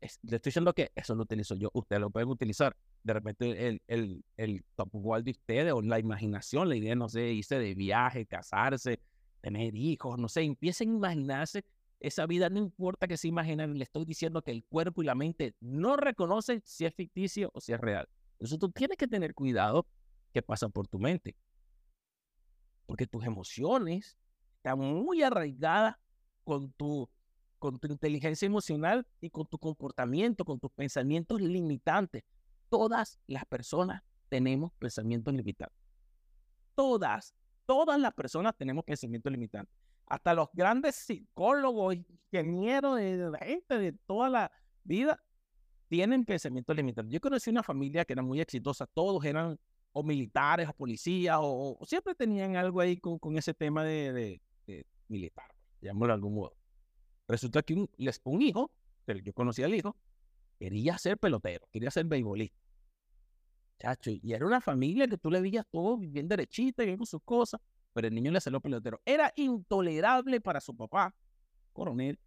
[0.00, 1.70] Le estoy diciendo que eso lo utilizo yo.
[1.72, 2.76] Ustedes lo pueden utilizar.
[3.06, 4.90] De repente el, el, el top
[5.22, 8.98] de ustedes o la imaginación, la idea, no sé, irse de viaje, casarse,
[9.40, 11.64] tener hijos, no sé, empiecen a imaginarse
[12.00, 15.14] esa vida, no importa que se imaginen, le estoy diciendo que el cuerpo y la
[15.14, 18.08] mente no reconocen si es ficticio o si es real.
[18.32, 19.86] Entonces tú tienes que tener cuidado
[20.32, 21.36] que pasa por tu mente.
[22.86, 24.18] Porque tus emociones
[24.56, 25.94] están muy arraigadas
[26.42, 27.08] con tu,
[27.60, 32.24] con tu inteligencia emocional y con tu comportamiento, con tus pensamientos limitantes.
[32.68, 35.78] Todas las personas tenemos pensamientos limitantes.
[36.74, 39.74] Todas, todas las personas tenemos pensamientos limitantes.
[40.06, 44.52] Hasta los grandes psicólogos, ingenieros, la gente de toda la
[44.84, 45.20] vida
[45.88, 47.12] tienen pensamientos limitantes.
[47.12, 49.58] Yo conocí una familia que era muy exitosa, todos eran
[49.92, 54.42] o militares o policías o, siempre tenían algo ahí con, con ese tema de,
[55.08, 55.46] militar,
[55.80, 56.56] llamémoslo de algún modo.
[57.28, 58.70] Resulta que un, hijo,
[59.06, 59.96] yo conocí al hijo,
[60.58, 62.58] quería ser pelotero, quería ser beisbolista.
[63.78, 67.20] Chacho, y era una familia que tú le veías todo bien derechita, bien con sus
[67.22, 67.60] cosas,
[67.92, 69.00] pero el niño le salió pelotero.
[69.04, 71.14] Era intolerable para su papá,
[71.72, 72.18] coronel,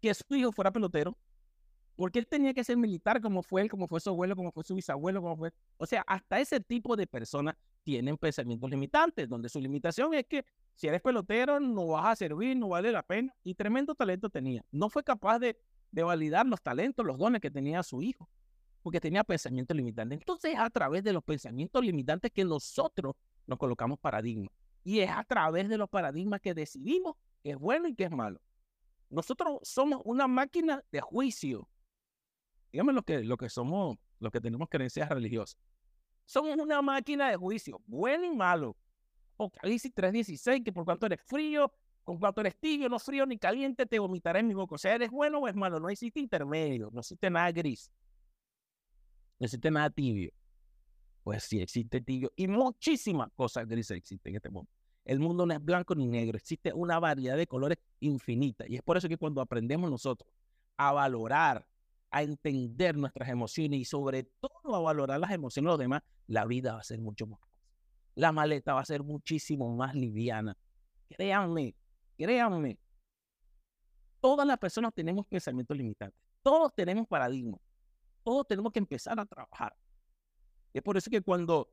[0.00, 1.16] que su hijo fuera pelotero,
[1.96, 4.64] porque él tenía que ser militar como fue él, como fue su abuelo, como fue
[4.64, 5.52] su bisabuelo, como fue.
[5.76, 10.44] O sea, hasta ese tipo de personas tienen pensamientos limitantes, donde su limitación es que
[10.74, 13.32] si eres pelotero no vas a servir, no vale la pena.
[13.44, 14.64] Y tremendo talento tenía.
[14.72, 15.56] No fue capaz de,
[15.94, 18.28] de validar los talentos, los dones que tenía su hijo,
[18.82, 20.18] porque tenía pensamientos limitantes.
[20.18, 23.14] Entonces es a través de los pensamientos limitantes que nosotros
[23.46, 24.52] nos colocamos paradigmas.
[24.82, 28.10] Y es a través de los paradigmas que decidimos qué es bueno y qué es
[28.10, 28.40] malo.
[29.08, 31.68] Nosotros somos una máquina de juicio.
[32.72, 35.56] Dígame lo que, lo que somos, los que tenemos creencias religiosas.
[36.24, 38.76] Somos una máquina de juicio, bueno y malo.
[39.34, 41.72] Apocalipsis 3.16, que por cuanto eres frío,
[42.04, 44.74] con cuanto eres tibio, no frío ni caliente, te vomitaré en mi boca.
[44.74, 47.90] O sea, eres bueno o es malo, no existe intermedio, no existe nada gris.
[49.38, 50.30] No existe nada tibio.
[51.22, 54.70] Pues sí, existe tibio y muchísimas cosas grises existen en este mundo.
[55.06, 58.64] El mundo no es blanco ni negro, existe una variedad de colores infinita.
[58.68, 60.30] Y es por eso que cuando aprendemos nosotros
[60.76, 61.66] a valorar,
[62.10, 66.44] a entender nuestras emociones y sobre todo a valorar las emociones de los demás, la
[66.44, 67.40] vida va a ser mucho más.
[68.14, 70.56] La maleta va a ser muchísimo más liviana.
[71.08, 71.74] Créanme,
[72.16, 72.78] créanme.
[74.20, 76.18] Todas las personas tenemos pensamientos limitantes.
[76.42, 77.60] Todos tenemos paradigmas.
[78.22, 79.76] Todos tenemos que empezar a trabajar.
[80.72, 81.68] Es por eso que cuando,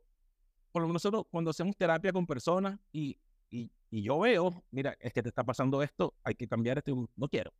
[0.73, 3.17] nosotros, cuando hacemos terapia con personas y,
[3.49, 7.27] y, yo veo, mira, es que te está pasando esto, hay que cambiar esto, no
[7.27, 7.53] quiero.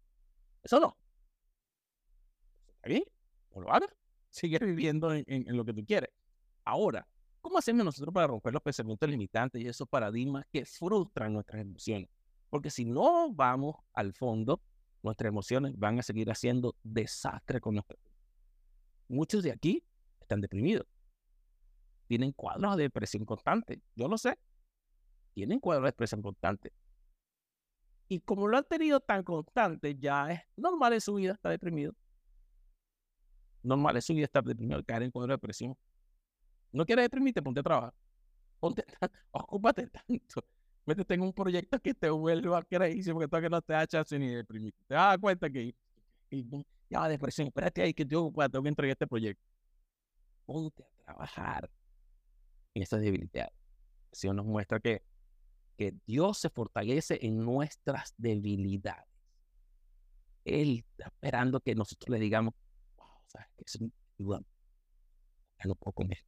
[0.64, 0.98] Eso no.
[2.76, 3.04] ¿Está bien?
[3.56, 3.90] No lo hagas.
[4.30, 6.10] Sigue viviendo en, en- en lo que tú quieres.
[6.64, 7.08] Ahora,
[7.42, 12.10] ¿cómo hacemos nosotros para romper los pensamientos limitantes y esos paradigmas que frustran nuestras emociones?
[12.52, 14.62] Porque si no vamos al fondo,
[15.02, 18.14] nuestras emociones van a seguir haciendo desastre con nosotros.
[19.08, 19.84] Muchos de aquí
[20.20, 20.86] están deprimidos.
[22.08, 23.82] Tienen cuadros de depresión constante.
[23.96, 24.38] Yo lo sé.
[25.34, 26.74] Tienen cuadros de depresión constante.
[28.10, 31.96] Y como lo han tenido tan constante, ya es normal en su vida estar deprimido.
[33.64, 35.78] Normal en su vida estar deprimido, caer en cuadro de depresión.
[36.74, 37.94] No quieres deprimirte, ponte a trabajar.
[38.60, 38.84] Ponte,
[39.32, 40.44] ocúpate tanto.
[40.86, 44.30] Métete en un proyecto que te vuelva crazy porque todavía no te da chance ni
[44.30, 44.74] de deprimir.
[44.88, 45.76] Te das cuenta que
[46.32, 49.44] y, ya depresión, espérate ahí que tengo, ocupado, tengo que entregar este proyecto.
[50.46, 51.70] Ponte a trabajar
[52.74, 53.52] en esa debilidad.
[54.12, 55.04] El Señor nos muestra que,
[55.78, 59.08] que Dios se fortalece en nuestras debilidades.
[60.44, 62.54] Él está esperando que nosotros le digamos,
[62.98, 63.66] wow, sabes que
[64.20, 64.42] ayuda.
[65.60, 66.26] Ya no puedo comer.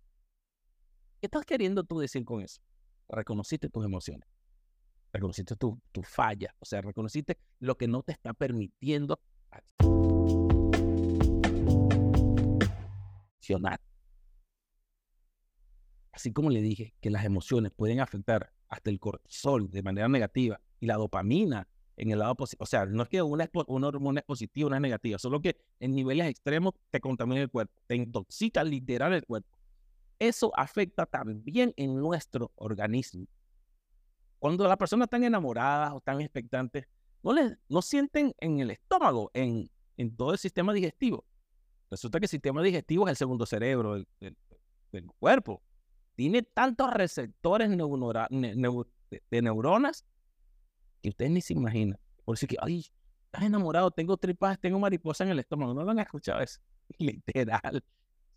[1.20, 2.62] ¿Qué estás queriendo tú decir con eso?
[3.10, 4.33] Reconociste tus emociones.
[5.14, 6.54] Reconociste tu, tu falla.
[6.60, 9.22] O sea, reconociste lo que no te está permitiendo
[13.40, 13.80] accionar.
[16.12, 20.60] Así como le dije que las emociones pueden afectar hasta el cortisol de manera negativa
[20.80, 22.64] y la dopamina en el lado positivo.
[22.64, 25.94] O sea, no es que una, una hormona es positiva una negativa, solo que en
[25.94, 29.58] niveles extremos te contamina el cuerpo, te intoxica literal el cuerpo.
[30.20, 33.28] Eso afecta también en nuestro organismo.
[34.44, 36.86] Cuando las personas están enamoradas o están expectantes,
[37.24, 41.26] no, les, no sienten en el estómago, en, en todo el sistema digestivo.
[41.90, 44.06] Resulta que el sistema digestivo es el segundo cerebro del,
[44.92, 45.64] del- cuerpo.
[46.16, 50.06] Tiene tantos receptores de, neuronas
[51.02, 51.98] que ustedes ni se imaginan.
[52.26, 52.86] Por eso que, ay,
[53.28, 55.74] estás enamorado, tengo tripas, tengo mariposa en el estómago.
[55.74, 56.60] ¿No lo han escuchado eso?
[56.98, 57.82] Literal.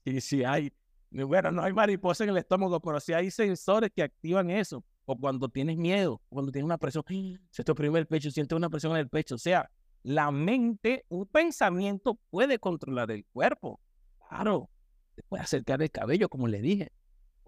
[0.05, 0.73] Y si hay,
[1.11, 4.85] bueno, no hay mariposa en el estómago, pero sí hay sensores que activan eso.
[5.07, 7.05] O cuando tienes miedo, cuando tienes una presión,
[7.51, 9.37] se te oprime el pecho, sientes una presión en el pecho.
[9.37, 9.71] O sea,
[10.03, 13.81] la mente, un pensamiento puede controlar el cuerpo.
[14.29, 14.69] Claro,
[15.15, 16.91] te puede acercar el cabello, como le dije,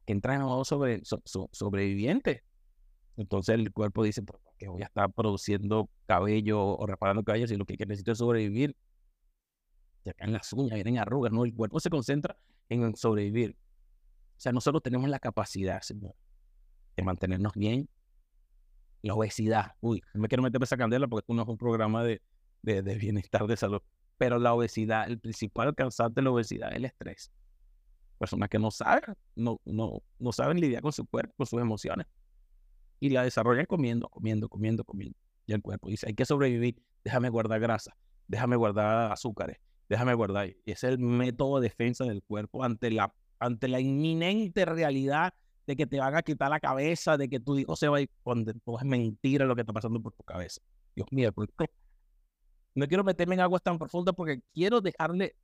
[0.07, 2.45] que entra en modo sobre, sobreviviente.
[3.17, 7.57] Entonces el cuerpo dice, ¿por qué voy a estar produciendo cabello o reparando cabello si
[7.57, 8.77] lo que necesito es sobrevivir?
[10.05, 11.45] Se caen las uñas, vienen arrugas, ¿no?
[11.45, 13.57] El cuerpo se concentra en sobrevivir.
[14.37, 16.15] O sea, nosotros tenemos la capacidad, Señor,
[16.99, 17.89] de mantenernos bien.
[19.03, 22.03] La obesidad, uy, no me quiero meter esa candela porque esto no es un programa
[22.03, 22.21] de,
[22.63, 23.81] de, bienestar de salud.
[24.19, 27.31] Pero la obesidad, el principal causante de la obesidad es el estrés.
[28.19, 32.07] Personas que no saben, no, no, no saben lidiar con su cuerpo, con sus emociones.
[32.99, 35.17] Y la desarrollan comiendo, comiendo, comiendo, comiendo.
[35.47, 39.59] Y el cuerpo dice, hay que sobrevivir, déjame guardar grasa, déjame guardar azúcares,
[39.89, 40.49] déjame guardar.
[40.49, 45.33] Y es el método de defensa del cuerpo ante la, ante la inminente realidad
[45.69, 48.01] de que te van a quitar la cabeza, de que tu hijo se va a
[48.01, 50.63] ir, cuando es mentira lo que está pasando por tu cabeza.
[50.97, 51.31] Dios mío,
[52.75, 55.37] no quiero meterme en aguas tan profundas porque quiero dejarle,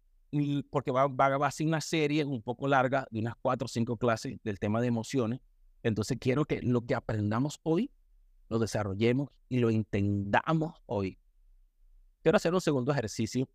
[0.71, 3.99] porque va, va, a ser una serie un poco larga de unas cuatro o cinco
[3.99, 5.41] clases del tema de emociones.
[5.83, 7.91] Entonces quiero que lo que aprendamos hoy
[8.49, 11.19] lo desarrollemos y lo entendamos hoy.
[12.23, 13.47] Quiero hacer un segundo ejercicio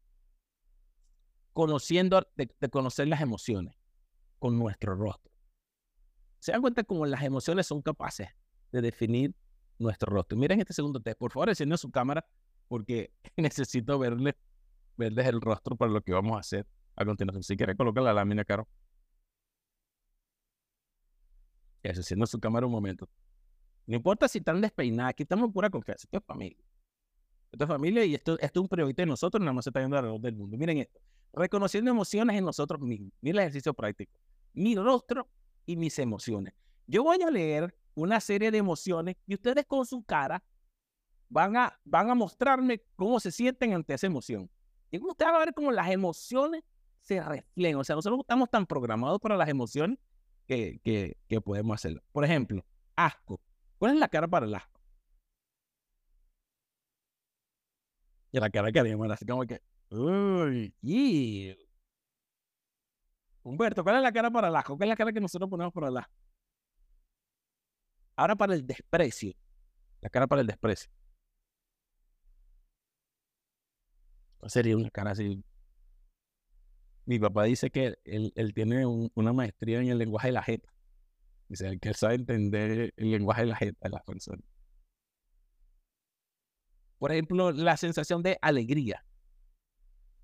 [1.52, 3.74] conociendo, de conocer las emociones
[4.38, 5.29] con nuestro rostro.
[6.40, 8.30] Se dan cuenta cómo las emociones son capaces
[8.72, 9.36] de definir
[9.78, 10.38] nuestro rostro.
[10.38, 11.18] Miren este segundo test.
[11.18, 12.26] Por favor, enciendan su cámara
[12.68, 14.36] porque necesito verles,
[14.98, 17.44] verles el rostro para lo que vamos a hacer a continuación.
[17.44, 18.68] Si quiere, colocar la lámina, Caro.
[21.82, 23.10] Enciendan su cámara un momento.
[23.86, 26.06] No importa si están despeinadas, aquí estamos en pura confianza.
[26.06, 26.64] Esto es familia.
[27.52, 29.98] Esto es familia y esto, es un proyecto de nosotros, nada más se está viendo
[29.98, 30.58] alrededor del mundo.
[30.58, 31.00] Miren esto.
[31.34, 33.12] Reconociendo emociones en nosotros mismos.
[33.22, 34.12] Miren el ejercicio práctico.
[34.54, 35.28] Mi rostro
[35.66, 36.54] y mis emociones.
[36.88, 40.44] Yo voy a leer una serie de emociones y ustedes con su cara
[41.30, 44.50] van a, van a mostrarme cómo se sienten ante esa emoción.
[44.92, 46.64] Y ustedes van a ver cómo las emociones
[47.02, 47.80] se reflejan.
[47.80, 50.00] O sea, nosotros estamos tan programados para las emociones
[50.48, 52.02] que, que, podemos hacerlo.
[52.12, 53.40] Por ejemplo, asco.
[53.78, 54.82] ¿Cuál es la cara para el asco?
[58.32, 61.56] Y la cara que haríamos así como que, uy, y
[63.50, 64.78] Humberto, ¿cuál es la cara para el asco?
[64.78, 66.14] ¿Cuál es la cara que nosotros ponemos para el asco?
[68.16, 69.34] Ahora para el desprecio.
[70.02, 70.92] La cara para el desprecio.
[74.46, 75.44] Sería una cara así.
[77.06, 80.70] Mi papá dice que él, él tiene una maestría en el lenguaje de la jeta.
[81.48, 84.46] Dice que él sabe entender el lenguaje de la jeta de las personas.
[87.00, 89.04] Por ejemplo, la sensación de alegría.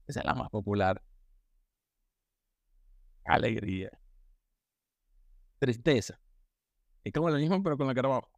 [0.05, 1.01] Esa es la más popular.
[3.25, 3.89] Alegría.
[5.59, 6.19] Tristeza.
[7.03, 8.29] Es como lo mismo, pero con la cara abajo.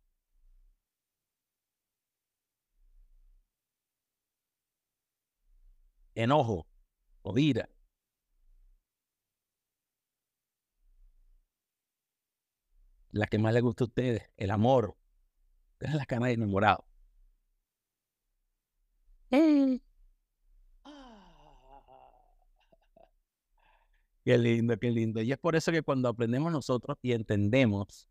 [6.16, 6.66] Enojo
[7.22, 7.70] o ira.
[13.12, 14.96] La que más le gusta a ustedes, el amor.
[15.80, 16.86] Es la cara de enamorado.
[19.32, 19.80] Eh.
[24.28, 25.22] Qué lindo, qué lindo.
[25.22, 28.10] Y es por eso que cuando aprendemos nosotros y entendemos,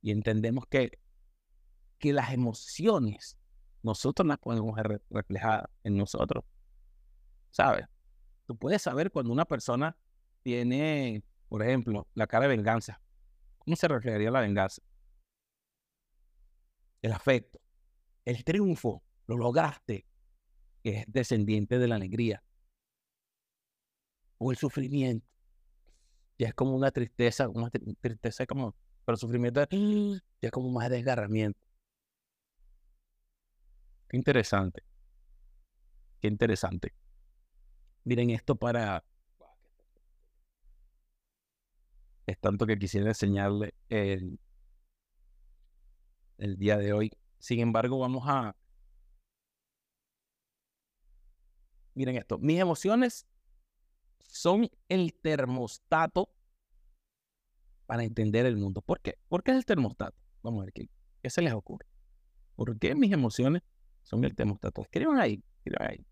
[0.00, 0.98] y entendemos que,
[1.98, 3.36] que las emociones,
[3.82, 6.44] nosotros las podemos reflejar en nosotros.
[7.50, 7.84] ¿Sabes?
[8.46, 9.98] Tú puedes saber cuando una persona
[10.42, 13.02] tiene, por ejemplo, la cara de venganza.
[13.58, 14.80] ¿Cómo se reflejaría la venganza?
[17.02, 17.60] El afecto,
[18.24, 20.06] el triunfo, lo lograste,
[20.82, 22.42] que es descendiente de la alegría
[24.40, 25.26] o el sufrimiento.
[26.38, 28.74] Ya es como una tristeza, una tristeza como,
[29.04, 31.60] pero el sufrimiento ya es como más desgarramiento.
[34.08, 34.82] Qué interesante.
[36.20, 36.94] Qué interesante.
[38.04, 39.04] Miren esto para...
[42.26, 44.38] Es tanto que quisiera enseñarle el,
[46.38, 47.12] el día de hoy.
[47.38, 48.56] Sin embargo, vamos a...
[51.94, 52.38] Miren esto.
[52.38, 53.26] Mis emociones
[54.30, 56.30] son el termostato
[57.86, 58.80] para entender el mundo.
[58.80, 59.18] ¿Por qué?
[59.28, 60.16] ¿Por qué es el termostato?
[60.42, 60.88] Vamos a ver qué,
[61.22, 61.86] qué se les ocurre.
[62.54, 63.62] ¿Por qué mis emociones
[64.02, 64.82] son el termostato?
[64.82, 66.06] Escriban ahí, escriban ahí.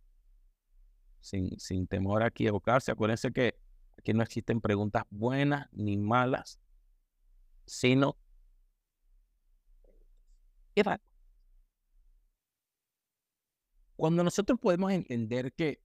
[1.21, 2.91] Sin, sin temor a equivocarse.
[2.91, 3.55] Acuérdense que
[3.97, 6.59] aquí no existen preguntas buenas ni malas,
[7.67, 8.17] sino
[10.75, 10.99] ¿qué
[13.97, 15.81] Cuando nosotros podemos entender que,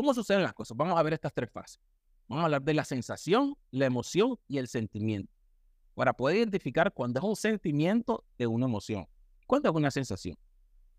[0.00, 0.74] ¿cómo suceden las cosas?
[0.78, 1.78] Vamos a ver estas tres fases.
[2.26, 5.30] Vamos a hablar de la sensación, la emoción y el sentimiento.
[5.94, 9.06] Para poder identificar cuándo es un sentimiento de una emoción.
[9.46, 10.38] ¿Cuándo es una sensación?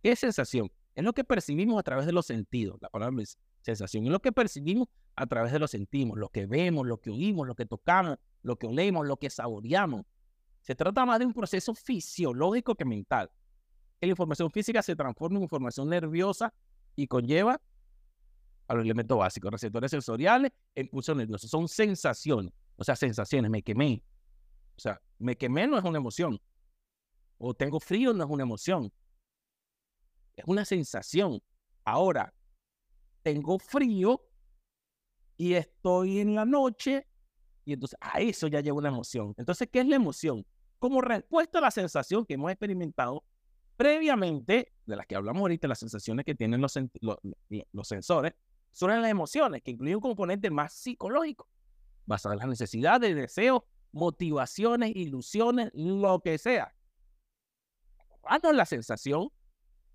[0.03, 0.71] ¿Qué es sensación?
[0.93, 2.77] Es lo que percibimos a través de los sentidos.
[2.79, 4.05] La palabra es sensación.
[4.05, 6.15] Es lo que percibimos a través de los sentidos.
[6.15, 10.05] Lo que vemos, lo que oímos, lo que tocamos, lo que olemos, lo que saboreamos.
[10.61, 13.31] Se trata más de un proceso fisiológico que mental.
[13.99, 16.53] La información física se transforma en información nerviosa
[16.95, 17.59] y conlleva
[18.71, 21.49] a los elementos básicos, receptores sensoriales, nerviosos.
[21.49, 23.51] Son sensaciones, o sea, sensaciones.
[23.51, 24.01] Me quemé.
[24.77, 26.39] O sea, me quemé no es una emoción.
[27.37, 28.91] O tengo frío no es una emoción.
[30.37, 31.41] Es una sensación.
[31.83, 32.33] Ahora,
[33.23, 34.21] tengo frío
[35.35, 37.05] y estoy en la noche
[37.65, 39.33] y entonces a eso ya lleva una emoción.
[39.37, 40.45] Entonces, ¿qué es la emoción?
[40.79, 43.25] Como respuesta a la sensación que hemos experimentado
[43.75, 48.33] previamente, de las que hablamos ahorita, las sensaciones que tienen los, los sensores,
[48.71, 51.47] son las emociones, que incluyen un componente más psicológico,
[52.05, 56.73] basado en las necesidades, deseos, motivaciones, ilusiones, lo que sea.
[58.21, 59.29] Cuando la sensación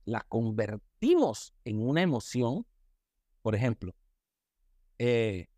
[0.04, 2.66] la convertimos en una emoción,
[3.42, 3.94] por ejemplo,
[4.98, 5.48] eh,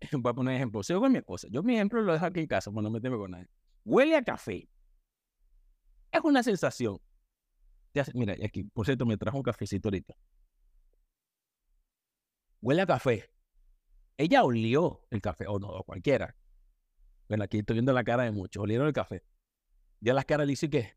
[0.12, 2.46] voy a poner ejemplo, sigo con mi esposa, yo mi ejemplo lo dejo aquí en
[2.46, 3.48] casa, para no meterme con nadie.
[3.84, 4.68] Huele a café.
[6.10, 6.98] Es una sensación.
[8.14, 10.14] Mira, aquí, por cierto, me trajo un cafecito ahorita.
[12.62, 13.28] Huele a café.
[14.16, 16.36] Ella olió el café, o no, o cualquiera.
[17.28, 19.24] Bueno, aquí estoy viendo la cara de muchos, olieron el café.
[20.00, 20.94] Ya las caras dice que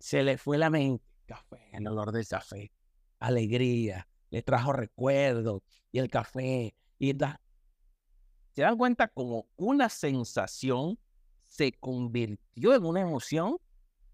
[0.00, 1.04] se le fue la mente.
[1.26, 2.72] Café, el olor del café.
[3.20, 5.62] Alegría, le trajo recuerdos.
[5.92, 6.74] Y el café.
[6.98, 7.40] Y da.
[8.50, 10.98] ¿Se dan cuenta como una sensación
[11.44, 13.58] se convirtió en una emoción?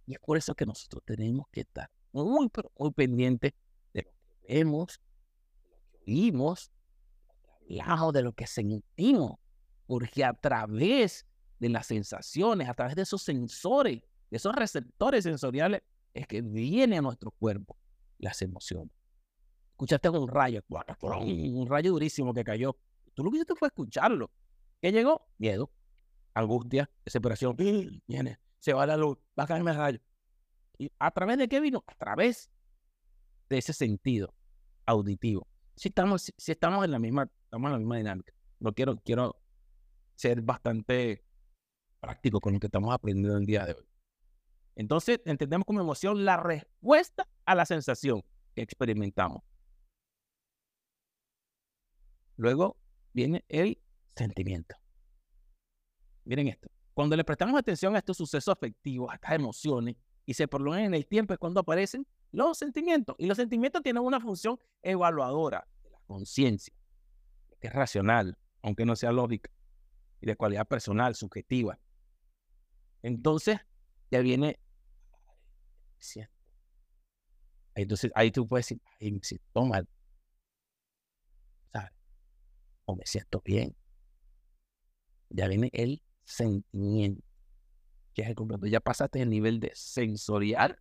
[0.06, 3.54] Y es por eso que nosotros tenemos que estar muy, muy pendientes
[3.94, 5.00] de lo que vemos,
[6.08, 6.72] que oímos,
[8.12, 9.38] de lo que sentimos.
[9.86, 11.26] Porque a través
[11.58, 14.00] de las sensaciones, a través de esos sensores,
[14.30, 15.82] de esos receptores sensoriales,
[16.14, 17.76] es que viene a nuestro cuerpo
[18.18, 18.92] las emociones.
[19.72, 20.62] Escuchaste un rayo,
[21.00, 22.76] un rayo durísimo que cayó.
[23.14, 24.30] Tú lo que hiciste fue escucharlo.
[24.80, 25.26] ¿Qué llegó?
[25.38, 25.70] Miedo,
[26.34, 27.56] angustia, desesperación.
[28.06, 30.00] Viene, se va la luz, va a caerme el rayo.
[30.78, 31.84] ¿Y a través de qué vino?
[31.86, 32.50] A través
[33.48, 34.34] de ese sentido
[34.86, 35.47] auditivo.
[35.78, 38.34] Si estamos, si estamos en la misma, estamos en la misma dinámica.
[38.58, 39.40] No quiero, quiero
[40.16, 41.24] ser bastante
[42.00, 43.88] práctico con lo que estamos aprendiendo el día de hoy.
[44.74, 48.24] Entonces, entendemos como emoción la respuesta a la sensación
[48.54, 49.42] que experimentamos.
[52.36, 52.76] Luego
[53.12, 53.80] viene el
[54.16, 54.74] sentimiento.
[56.24, 56.68] Miren esto.
[56.92, 59.94] Cuando le prestamos atención a estos sucesos afectivos, a estas emociones,
[60.26, 63.16] y se prolongan en el tiempo, es cuando aparecen los sentimientos.
[63.18, 66.74] Y los sentimientos tienen una función evaluadora de la conciencia,
[67.60, 69.50] que es racional, aunque no sea lógica
[70.20, 71.78] y de cualidad personal, subjetiva.
[73.02, 73.58] Entonces,
[74.10, 74.58] ya viene.
[77.74, 79.46] Entonces, ahí tú puedes decir, ay, me siento.
[81.72, 81.90] ¿Sabes?
[82.86, 83.76] O me siento bien.
[85.30, 87.22] Ya viene el sentimiento,
[88.14, 88.66] que es el completo.
[88.66, 90.80] Ya pasaste el nivel de sensorial,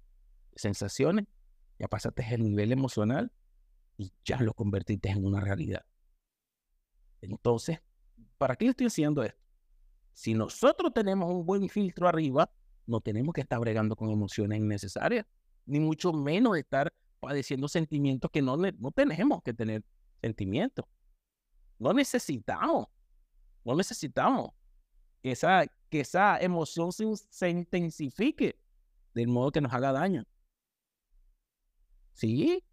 [0.55, 1.25] sensaciones,
[1.79, 3.31] ya pasaste el nivel emocional
[3.97, 5.85] y ya lo convertiste en una realidad.
[7.21, 7.79] Entonces,
[8.37, 9.39] ¿Para qué estoy haciendo esto?
[10.13, 12.51] Si nosotros tenemos un buen filtro arriba,
[12.85, 15.25] no tenemos que estar bregando con emociones innecesarias,
[15.65, 19.83] ni mucho menos estar padeciendo sentimientos que no, no tenemos que tener
[20.21, 20.85] sentimientos.
[21.79, 22.87] No necesitamos,
[23.63, 24.51] no necesitamos
[25.21, 28.59] que esa, que esa emoción se, se intensifique
[29.13, 30.23] del modo que nos haga daño.
[32.17, 32.63] Sí,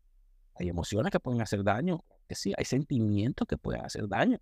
[0.54, 4.38] hay emociones que pueden hacer daño, sí, hay sentimientos que pueden hacer daño.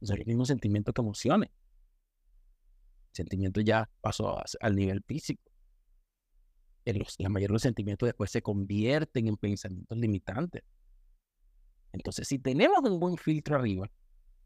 [0.00, 1.50] O sea, el mismo sentimiento que emociones.
[3.10, 5.42] El sentimiento ya pasó al nivel físico.
[6.86, 10.62] la mayoría de los sentimientos después se convierten en pensamientos limitantes.
[11.92, 13.90] Entonces, si tenemos un buen filtro arriba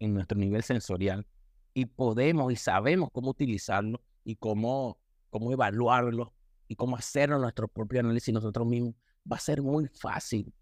[0.01, 1.25] en nuestro nivel sensorial
[1.73, 4.99] y podemos y sabemos cómo utilizarlo y cómo,
[5.31, 6.35] cómo evaluarlo
[6.69, 8.95] y cómo hacer nuestro propio análisis nosotros mismos,
[9.31, 10.53] va a ser muy fácil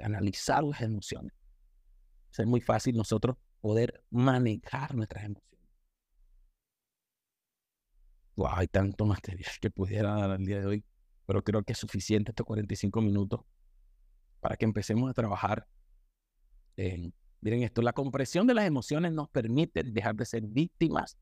[0.00, 1.32] analizar las emociones.
[1.32, 5.52] Va a ser muy fácil nosotros poder manejar nuestras emociones.
[8.34, 10.84] Wow, hay tanto material que pudiera dar al día de hoy,
[11.26, 13.42] pero creo que es suficiente estos 45 minutos
[14.40, 15.68] para que empecemos a trabajar
[16.76, 21.18] en, miren esto, la compresión de las emociones nos permite dejar de ser víctimas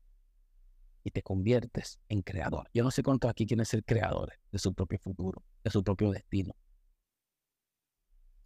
[1.03, 2.69] y te conviertes en creador.
[2.73, 6.11] Yo no sé cuántos aquí quieren ser creadores de su propio futuro, de su propio
[6.11, 6.55] destino.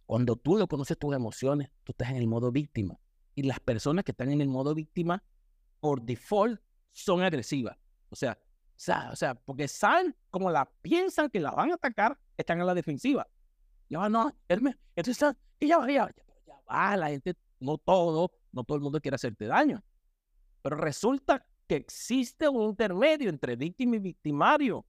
[0.06, 2.98] Cuando tú lo conoces tus emociones, tú estás en el modo víctima.
[3.34, 5.22] Y las personas que están en el modo víctima,
[5.80, 6.60] por default,
[6.92, 7.76] son agresivas.
[8.08, 8.38] O sea,
[9.10, 12.74] o sea, porque saben cómo la piensan que la van a atacar, están en la
[12.74, 13.26] defensiva.
[13.88, 16.14] Ya no, Hermes, entonces, ya va, ya,
[16.46, 19.82] ya va, la gente, no todo, no todo el mundo quiere hacerte daño.
[20.62, 24.86] Pero resulta que existe un intermedio entre víctima y victimario.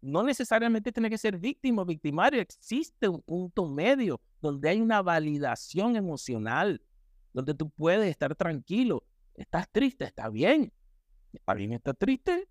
[0.00, 5.02] No necesariamente tiene que ser víctima o victimario, existe un punto medio donde hay una
[5.02, 6.82] validación emocional,
[7.32, 9.04] donde tú puedes estar tranquilo.
[9.34, 10.72] Estás triste, está bien.
[11.32, 12.48] Está bien, está triste.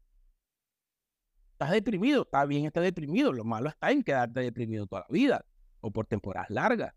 [1.53, 3.33] Estás deprimido, está bien, está deprimido.
[3.33, 5.45] Lo malo está en quedarte deprimido toda la vida
[5.81, 6.93] o por temporadas largas.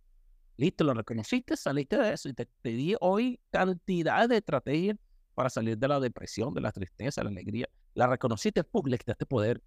[0.56, 4.96] Listo, lo reconociste, saliste de eso y te, te di hoy cantidad de estrategias
[5.35, 7.68] para salir de la depresión, de la tristeza, de la alegría.
[7.95, 8.87] La reconociste, ¡pum!
[8.87, 9.62] le quitaste poder.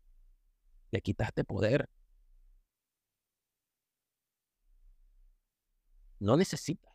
[0.92, 1.90] Le quitaste poder.
[6.20, 6.94] No necesitas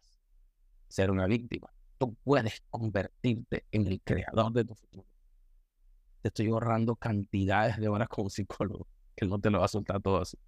[0.88, 1.70] ser una víctima.
[1.98, 5.06] Tú puedes convertirte en el creador de tu futuro.
[6.22, 10.00] Te estoy ahorrando cantidades de horas como psicólogo, que no te lo va a soltar
[10.00, 10.38] todo así.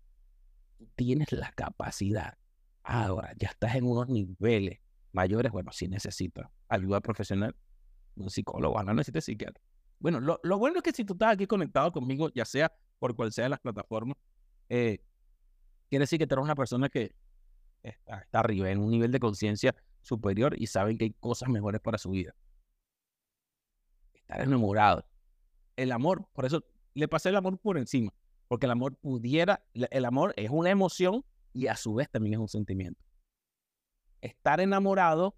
[0.79, 2.37] Tú tienes la capacidad.
[2.83, 4.81] Ahora ya estás en unos niveles
[5.13, 5.53] mayores.
[5.53, 7.55] Bueno, si necesitas ayuda profesional,
[8.17, 9.63] un psicólogo, no necesitas psiquiatra.
[9.99, 13.15] Bueno, lo, lo, bueno es que si tú estás aquí conectado conmigo, ya sea por
[13.15, 14.17] cual sea las plataformas,
[14.69, 14.99] eh,
[15.89, 17.15] quiere decir que tú eres una persona que
[17.83, 21.81] está, está arriba, en un nivel de conciencia superior y saben que hay cosas mejores
[21.81, 22.35] para su vida.
[24.15, 25.05] Estar enamorado.
[25.77, 28.13] El amor, por eso le pasé el amor por encima,
[28.49, 32.41] porque el amor pudiera, el amor es una emoción y a su vez también es
[32.41, 33.05] un sentimiento.
[34.21, 35.37] Estar enamorado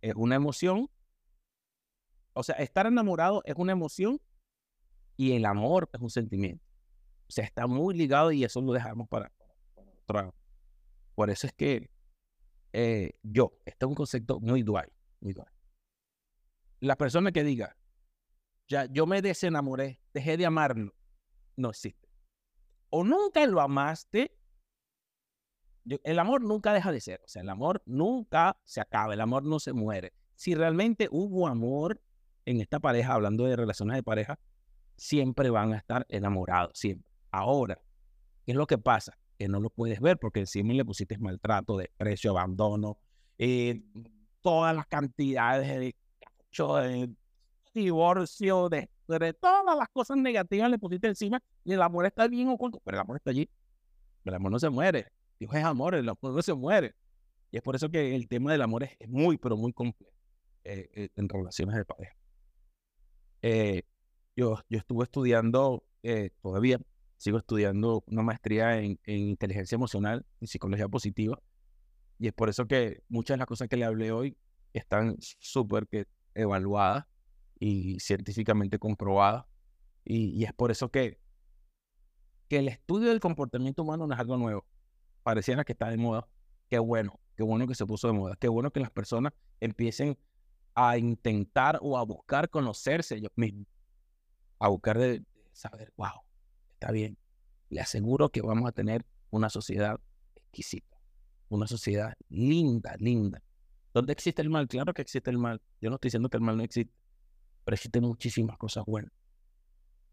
[0.00, 0.90] es una emoción
[2.36, 4.20] o sea, estar enamorado es una emoción
[5.16, 6.62] y el amor es un sentimiento.
[7.28, 9.32] O sea, está muy ligado y eso lo dejamos para,
[10.04, 10.32] para
[11.14, 11.90] Por eso es que
[12.74, 15.50] eh, yo, este es un concepto muy dual, muy dual.
[16.80, 17.74] La persona que diga,
[18.68, 20.94] ya yo me desenamoré, dejé de amarlo,
[21.56, 22.06] no existe.
[22.90, 24.36] O nunca lo amaste,
[26.04, 29.42] el amor nunca deja de ser, o sea, el amor nunca se acaba, el amor
[29.42, 30.12] no se muere.
[30.34, 32.02] Si realmente hubo amor,
[32.46, 34.38] en esta pareja, hablando de relaciones de pareja,
[34.96, 37.10] siempre van a estar enamorados, siempre.
[37.30, 37.78] Ahora,
[38.44, 39.18] ¿qué es lo que pasa?
[39.38, 42.98] Que no lo puedes ver porque encima le pusiste maltrato, desprecio, abandono,
[43.36, 43.82] eh,
[44.40, 45.94] todas las cantidades de,
[46.56, 47.10] de
[47.74, 52.48] divorcio, de, de, todas las cosas negativas le pusiste encima y el amor está bien
[52.48, 53.50] oculto, pero el amor está allí.
[54.24, 55.12] El amor no se muere.
[55.38, 56.94] Dios es amor, el amor no se muere.
[57.50, 60.12] Y es por eso que el tema del amor es, muy, pero muy complejo
[60.64, 62.16] eh, eh, en relaciones de pareja.
[63.42, 63.82] Eh,
[64.34, 66.78] yo, yo estuve estudiando, eh, todavía
[67.16, 71.40] sigo estudiando una maestría en, inteligencia emocional y psicología positiva.
[72.18, 74.36] Y es por eso que muchas de las cosas que le hablé hoy
[74.72, 75.86] están súper
[76.34, 77.06] evaluadas
[77.58, 79.44] y científicamente comprobadas.
[80.04, 81.18] Y, es por eso que,
[82.48, 84.64] que el estudio del comportamiento humano no es algo nuevo.
[85.22, 86.28] Pareciera que está de moda.
[86.68, 88.36] Qué bueno, qué bueno que se puso de moda.
[88.36, 90.16] Qué bueno que las personas empiecen
[90.76, 93.66] a intentar o a buscar conocerse ellos mismos,
[94.58, 96.20] a buscar de saber, wow,
[96.74, 97.16] está bien.
[97.70, 99.98] Le aseguro que vamos a tener una sociedad
[100.34, 101.00] exquisita,
[101.48, 103.42] una sociedad linda, linda.
[103.94, 104.68] ¿Dónde existe el mal?
[104.68, 105.62] Claro que existe el mal.
[105.80, 106.92] Yo no estoy diciendo que el mal no existe,
[107.64, 109.10] pero existen muchísimas cosas buenas.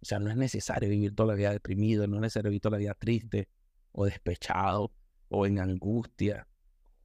[0.01, 2.77] O sea, no es necesario vivir toda la vida deprimido, no es necesario vivir toda
[2.77, 3.49] la vida triste
[3.91, 4.93] o despechado
[5.27, 6.47] o en angustia.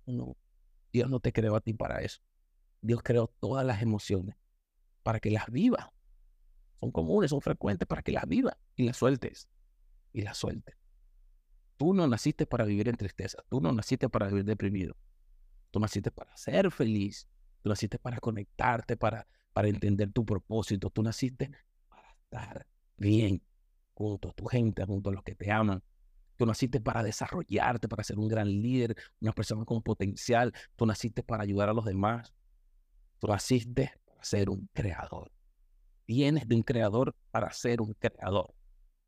[0.07, 0.37] No,
[0.93, 2.21] Dios no te creó a ti para eso.
[2.81, 4.37] Dios creó todas las emociones
[5.03, 5.89] para que las vivas.
[6.81, 9.49] Son comunes, son frecuentes para que las vivas y las sueltes.
[10.13, 10.77] Y las sueltes.
[11.77, 13.43] Tú no naciste para vivir en tristeza.
[13.49, 14.97] Tú no naciste para vivir deprimido.
[15.71, 17.29] Tú naciste para ser feliz.
[17.63, 20.91] Tú naciste para conectarte, para, para entender tu propósito.
[20.91, 21.51] Tú naciste
[21.89, 22.67] para estar
[22.97, 23.43] bien
[23.95, 25.83] junto a tu gente, junto a los que te aman.
[26.37, 30.53] Tú naciste para desarrollarte, para ser un gran líder, una persona con potencial.
[30.77, 32.33] Tú naciste para ayudar a los demás.
[33.19, 35.31] Tú naciste para ser un creador.
[36.07, 38.55] Vienes de un creador para ser un creador.